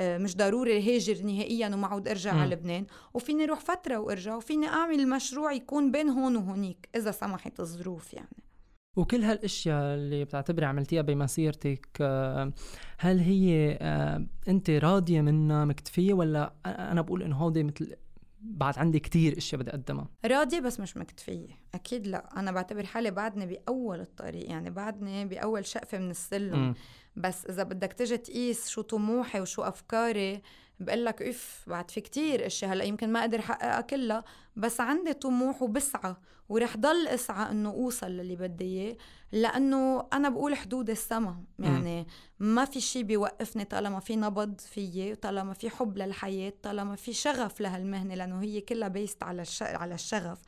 مش 0.00 0.36
ضروري 0.36 0.96
هاجر 0.96 1.22
نهائيا 1.26 1.66
وما 1.68 1.86
عود 1.86 2.08
أرجع 2.08 2.32
مم. 2.32 2.38
على 2.40 2.54
لبنان. 2.54 2.86
وفيني 3.14 3.44
أروح 3.44 3.60
فترة 3.60 3.96
وأرجع 3.98 4.36
وفيني 4.36 4.66
أعمل 4.66 5.08
مشروع 5.08 5.52
يكون 5.52 5.92
بين 5.92 6.08
هون 6.08 6.36
وهونيك 6.36 6.88
إذا 6.96 7.10
سمحت 7.10 7.60
الظروف 7.60 8.14
يعني. 8.14 8.44
وكل 8.96 9.22
هالأشياء 9.22 9.94
اللي 9.94 10.24
بتعتبري 10.24 10.66
عملتيها 10.66 11.02
بمسيرتك 11.02 11.88
آه، 12.00 12.52
هل 12.98 13.18
هي 13.18 13.78
آه، 13.80 14.26
أنت 14.48 14.70
راضية 14.70 15.20
منها 15.20 15.64
مكتفية؟ 15.64 16.14
ولا 16.14 16.52
أنا 16.66 17.02
بقول 17.02 17.22
إنه 17.22 17.36
هودي 17.36 17.62
مثل 17.62 17.96
بعد 18.40 18.78
عندي 18.78 19.00
كتير 19.00 19.38
أشياء 19.38 19.60
بدي 19.60 19.70
أقدمها. 19.70 20.08
راضية 20.24 20.60
بس 20.60 20.80
مش 20.80 20.96
مكتفية. 20.96 21.48
أكيد 21.74 22.06
لا. 22.06 22.40
أنا 22.40 22.52
بعتبر 22.52 22.86
حالي 22.86 23.10
بعدني 23.10 23.46
بأول 23.46 24.00
الطريق 24.00 24.50
يعني 24.50 24.70
بعدني 24.70 25.24
بأول 25.24 25.66
شقفة 25.66 25.98
من 25.98 26.10
السلم. 26.10 26.58
مم. 26.58 26.74
بس 27.16 27.46
إذا 27.46 27.62
بدك 27.62 27.92
تجي 27.92 28.16
تقيس 28.16 28.68
شو 28.68 28.82
طموحي 28.82 29.40
وشو 29.40 29.62
أفكاري 29.62 30.42
بقول 30.80 31.04
لك 31.04 31.22
إف 31.22 31.64
بعد 31.66 31.90
في 31.90 32.00
كتير 32.00 32.46
اشياء 32.46 32.72
هلأ 32.72 32.84
يمكن 32.84 33.12
ما 33.12 33.20
أقدر 33.20 33.38
احققها 33.38 33.80
كلها 33.80 34.24
بس 34.56 34.80
عندي 34.80 35.12
طموح 35.12 35.62
وبسعى 35.62 36.16
ورح 36.48 36.76
ضل 36.76 37.08
أسعى 37.08 37.50
إنه 37.50 37.70
أوصل 37.70 38.06
للي 38.06 38.36
بدي 38.36 38.64
إياه 38.64 38.96
لأنه 39.32 40.08
أنا 40.12 40.28
بقول 40.28 40.56
حدود 40.56 40.90
السما. 40.90 41.44
يعني 41.58 42.06
ما 42.38 42.64
في 42.64 42.80
شيء 42.80 43.02
بيوقفني 43.02 43.64
طالما 43.64 44.00
في 44.00 44.16
نبض 44.16 44.60
فيي 44.60 45.14
طالما 45.14 45.52
في 45.52 45.70
حب 45.70 45.98
للحياة 45.98 46.52
طالما 46.62 46.96
في 46.96 47.12
شغف 47.12 47.60
لهالمهنة 47.60 48.14
لأنه 48.14 48.42
هي 48.42 48.60
كلها 48.60 48.88
based 48.88 49.22
على 49.22 49.42
الش... 49.42 49.62
على 49.62 49.94
الشغف. 49.94 50.42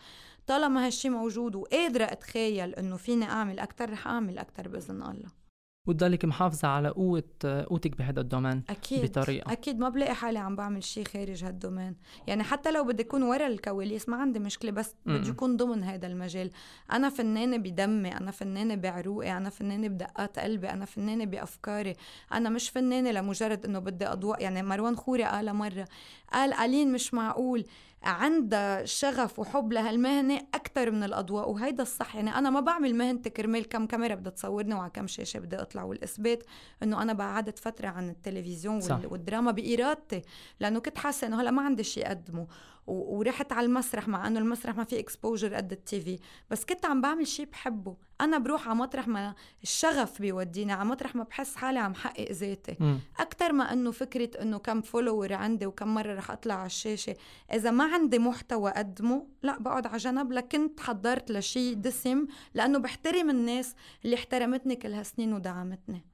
طالما 0.47 0.87
هالشي 0.87 1.09
موجود 1.09 1.55
وقادرة 1.57 2.05
أتخيل 2.05 2.75
إنه 2.75 2.97
فيني 2.97 3.25
أعمل 3.25 3.59
أكتر 3.59 3.91
رح 3.91 4.07
أعمل 4.07 4.39
أكتر 4.39 4.69
بإذن 4.69 5.03
الله. 5.03 5.46
وتضلك 5.87 6.25
محافظة 6.25 6.69
على 6.69 6.89
قوة 6.89 7.25
قوتك 7.45 7.97
بهذا 7.99 8.21
ال 8.21 8.26
domaine 8.26 8.63
أكيد 8.71 9.05
بطريقة. 9.05 9.53
أكيد. 9.53 9.79
ما 9.79 9.89
بلاقي 9.89 10.15
حالي 10.15 10.39
عم 10.39 10.57
بعمل 10.57 10.85
شيء 10.85 11.05
خارج 11.05 11.45
هال 11.45 11.55
domaine. 11.55 11.97
يعني 12.27 12.43
حتى 12.43 12.71
لو 12.71 12.85
بدي 12.85 13.03
أكون 13.03 13.23
ورا 13.23 13.47
الكواليس 13.47 14.09
ما 14.09 14.17
عندي 14.17 14.39
مشكلة 14.39 14.71
بس. 14.71 14.95
بدي 15.07 15.29
يكون 15.29 15.57
ضمن 15.57 15.85
هذا 15.85 16.07
المجال. 16.07 16.51
أنا 16.93 17.09
فنانة 17.09 17.57
بدمي 17.57 18.17
أنا 18.17 18.31
فنانة 18.31 18.75
بعروقي 18.75 19.37
أنا 19.37 19.51
فنانة 19.51 19.89
بدقات 19.89 20.39
قلبي 20.39 20.71
أنا 20.71 20.85
فنانة 20.85 21.25
بأفكاري. 21.25 21.95
أنا 22.33 22.51
مش 22.51 22.71
فنانة 22.71 23.11
لمجرد 23.11 23.65
إنه 23.65 23.79
بدي 23.79 24.07
أضواء 24.07 24.43
يعني 24.43 24.63
مروان 24.63 24.97
خوري 24.97 25.25
قال 25.25 25.55
مرة 25.55 25.89
قال 26.33 26.53
ألين 26.53 26.93
مش 26.93 27.15
معقول. 27.15 27.65
عندها 28.07 28.85
شغف 28.85 29.39
وحب 29.39 29.73
لهالمهنة 29.73 30.41
أكتر 30.55 30.91
من 30.91 31.03
الأضواء 31.05 31.51
وهيدا 31.51 31.83
الصح 31.83 32.17
يعني 32.17 32.31
أنا 32.39 32.51
ما 32.51 32.61
بعمل 32.61 32.95
مهنتي 32.95 33.31
كرمال 33.31 33.69
كم 33.69 33.87
كاميرا 33.87 34.15
بدها 34.15 34.33
تصورني 34.33 34.75
وعلى 34.75 34.91
كم 34.91 35.07
شاشة 35.07 35.39
بدي 35.41 35.57
أطلع 35.57 35.83
والإثبات 35.83 36.43
إنه 36.83 37.03
أنا 37.03 37.13
بعدت 37.13 37.59
فترة 37.59 37.89
عن 37.89 38.09
التلفزيون 38.09 38.81
صح. 38.81 38.97
وال- 38.97 39.07
والدراما 39.13 39.51
بإرادتي 39.51 40.23
لأنه 40.61 40.79
كنت 40.81 40.99
حاسة 40.99 41.27
إنه 41.27 41.41
هلأ 41.41 41.51
ما 41.51 41.63
عندي 41.63 41.83
شيء 41.85 42.07
أقدمه 42.07 42.47
ورحت 42.87 43.53
على 43.53 43.67
المسرح 43.67 44.09
مع 44.09 44.27
إنه 44.27 44.39
المسرح 44.39 44.77
ما 44.77 44.85
في 44.85 44.99
اكسبوجر 44.99 45.55
قد 45.55 45.73
التي 45.73 46.01
في. 46.01 46.19
بس 46.51 46.65
كنت 46.65 46.87
عم 46.87 47.01
بعمل 47.01 47.27
شيء 47.27 47.47
بحبه. 47.47 47.97
أنا 48.21 48.39
بروح 48.39 48.69
على 48.69 48.79
مطرح 48.79 49.09
ما 49.09 49.35
الشغف 49.63 50.21
بيوديني 50.21 50.73
على 50.73 50.89
مطرح 50.89 51.15
ما 51.15 51.25
بحس 51.25 51.57
حالي 51.57 51.79
عم 51.79 51.95
حقق 51.95 52.33
ذاتي. 52.33 52.77
أكثر 53.19 53.53
ما 53.53 53.73
إنه 53.73 53.91
فكرة 53.91 54.43
إنه 54.43 54.59
كم 54.59 54.81
فولور 54.81 55.33
عندي 55.33 55.67
وكم 55.67 55.95
مرة 55.95 56.15
رح 56.15 56.31
أطلع 56.31 56.55
على 56.55 56.67
الشاشة. 56.67 57.17
إذا 57.53 57.71
ما 57.71 57.85
عندي 57.85 58.19
محتوى 58.19 58.71
اقدمه 58.71 59.27
لا 59.43 59.59
بقعد 59.59 59.87
على 59.87 59.97
جنب. 59.97 60.33
لكنت 60.33 60.81
حضرت 60.81 61.31
لشيء 61.31 61.75
دسم 61.75 62.27
لأنه 62.55 62.79
بحترم 62.79 63.31
الناس 63.31 63.75
اللي 64.05 64.17
احترمتني 64.17 64.77
كل 64.77 64.93
هالسنين 64.93 65.33
ودعمتني. 65.33 66.05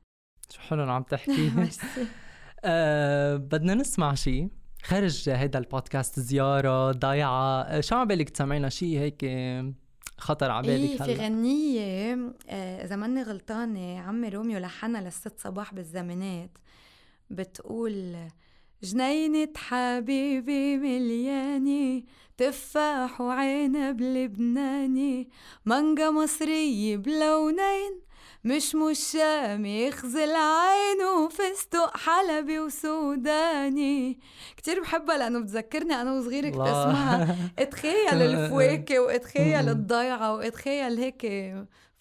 شو 0.51 0.61
حلو 0.61 0.93
عم 0.93 1.03
تحكي. 1.03 1.53
آه 2.65 3.37
بدنا 3.37 3.75
نسمع 3.75 4.15
شيء 4.15 4.49
خارج 4.83 5.29
هيدا 5.29 5.59
البودكاست 5.59 6.21
زيارة 6.21 6.93
ضايعة. 6.93 7.81
شو 7.81 7.95
عم 7.97 8.09
بالك 8.09 8.31
تسمعينا؟ 8.31 8.69
شيء 8.69 8.99
هيك 8.99 9.25
خطر 10.19 10.51
على 10.51 10.67
بالك 10.67 10.91
إيه 10.91 11.15
في 11.15 11.15
غنية 11.15 12.15
آه، 12.49 12.85
إذا 12.85 12.97
ماني 12.97 13.23
غلطانة 13.23 14.01
عمي 14.01 14.29
روميو 14.29 14.59
لحنها 14.59 15.01
للست 15.01 15.39
صباح 15.39 15.75
بالزمانات. 15.75 16.59
بتقول 17.31 18.17
جنينة 18.83 19.49
حبيبي 19.57 20.77
مليانة 20.77 22.03
تفاح 22.37 23.21
وعنب 23.21 24.01
لبناني 24.01 25.31
مانجا 25.65 26.11
مصرية 26.11 26.97
بلونين 26.97 28.02
مش 28.45 28.75
مشام 28.75 29.67
يخزل 29.67 30.31
عينه 30.37 31.29
فستق 31.29 31.97
حلبي 31.97 32.59
وسوداني. 32.61 34.19
كتير 34.57 34.81
بحبها 34.81 35.19
لأنه 35.19 35.41
بتذكرني 35.41 35.95
أنا 35.95 36.13
وصغيرة 36.13 36.51
كنت 36.51 36.61
أسمعها. 36.61 37.37
اتخيل 37.59 38.23
الفواكه 38.23 38.99
واتخيل 38.99 39.69
الضيعة 39.69 40.35
واتخيل 40.35 40.99
هيك 40.99 41.27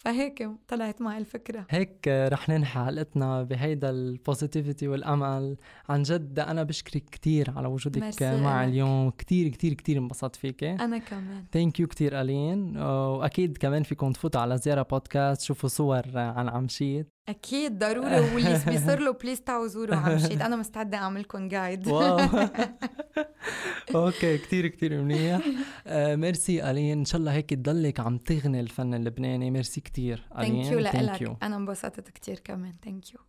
فهيك 0.02 0.50
طلعت 0.68 1.02
معي 1.02 1.18
الفكرة. 1.18 1.66
هيك 1.70 2.08
رح 2.08 2.50
ننهي 2.50 2.66
حلقتنا 2.66 3.44
بهيدا 3.44 3.90
ال 3.90 3.99
positivity 3.99 4.88
والأمل. 4.88 5.58
عن 5.90 6.04
جد 6.04 6.40
أنا 6.40 6.64
بشكرك 6.64 7.04
كتير 7.04 7.52
على 7.56 7.68
وجودك 7.68 8.24
معي 8.24 8.68
اليوم. 8.68 9.10
كتير 9.10 9.48
كتير 9.48 9.74
كتير 9.74 9.98
انبسطت 9.98 10.36
فيك 10.36 10.64
أنا 10.64 10.98
كمان. 10.98 11.46
thank 11.52 11.80
you 11.80 11.88
كتير 11.88 12.22
ألين. 12.22 12.78
وأكيد 12.78 13.58
كمان 13.58 13.84
فيكم 13.84 14.12
تفوتوا 14.12 14.42
على 14.42 14.58
زيارة 14.58 14.82
بودكاست 14.82 15.42
شوفوا 15.42 15.70
صور 15.70 16.04
عن 16.16 16.50
عمشيت. 16.50 17.08
أكيد 17.30 17.80
ضروري 17.80 18.20
واللي 18.36 18.62
بيصير 18.68 19.00
له 19.00 19.12
please 19.12 19.42
تعوا 19.42 19.68
زوروا 19.68 19.96
عمشيت 19.96 20.42
أنا 20.42 20.56
مستعدة 20.56 20.98
أعمل 20.98 21.22
لكم 21.22 21.48
guide 21.48 21.88
wow. 21.88 22.20
okay 23.96 24.38
كثير 24.38 24.68
كثير 24.68 25.02
منيح. 25.02 25.42
آه 25.88 26.16
ميرسي 26.16 26.72
ألين 26.72 26.98
إن 27.00 27.06
شاء 27.06 27.20
الله 27.20 27.32
هيك 27.34 27.50
تضلك 27.50 28.00
عم 28.00 28.18
تغني 28.18 28.60
الفن 28.60 28.94
اللبناني. 28.94 29.52
ميرسي 29.52 29.82
كثير 29.82 30.24
ألين. 30.40 30.64
thank 30.64 31.22
you 31.22 31.32
لك 31.32 31.38
أنا 31.44 31.56
انبسطت 31.56 32.10
كثير 32.10 32.40
كمان. 32.44 32.74
thank 32.86 33.14
you 33.14 33.20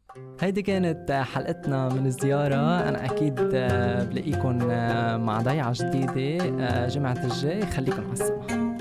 هيدي 0.40 0.62
كانت 0.62 1.12
حلقتنا 1.12 1.88
من 1.88 2.06
الزيارة. 2.06 2.88
أنا 2.88 3.04
أكيد 3.04 3.34
بلاقيكم 3.34 4.70
آه، 4.70 5.16
مع 5.16 5.40
ضيعة 5.40 5.72
جديدة. 5.76 6.44
آه، 6.60 6.88
جمعة 6.88 7.24
الجاي. 7.24 7.66
خليكم 7.66 8.10
على 8.10 8.71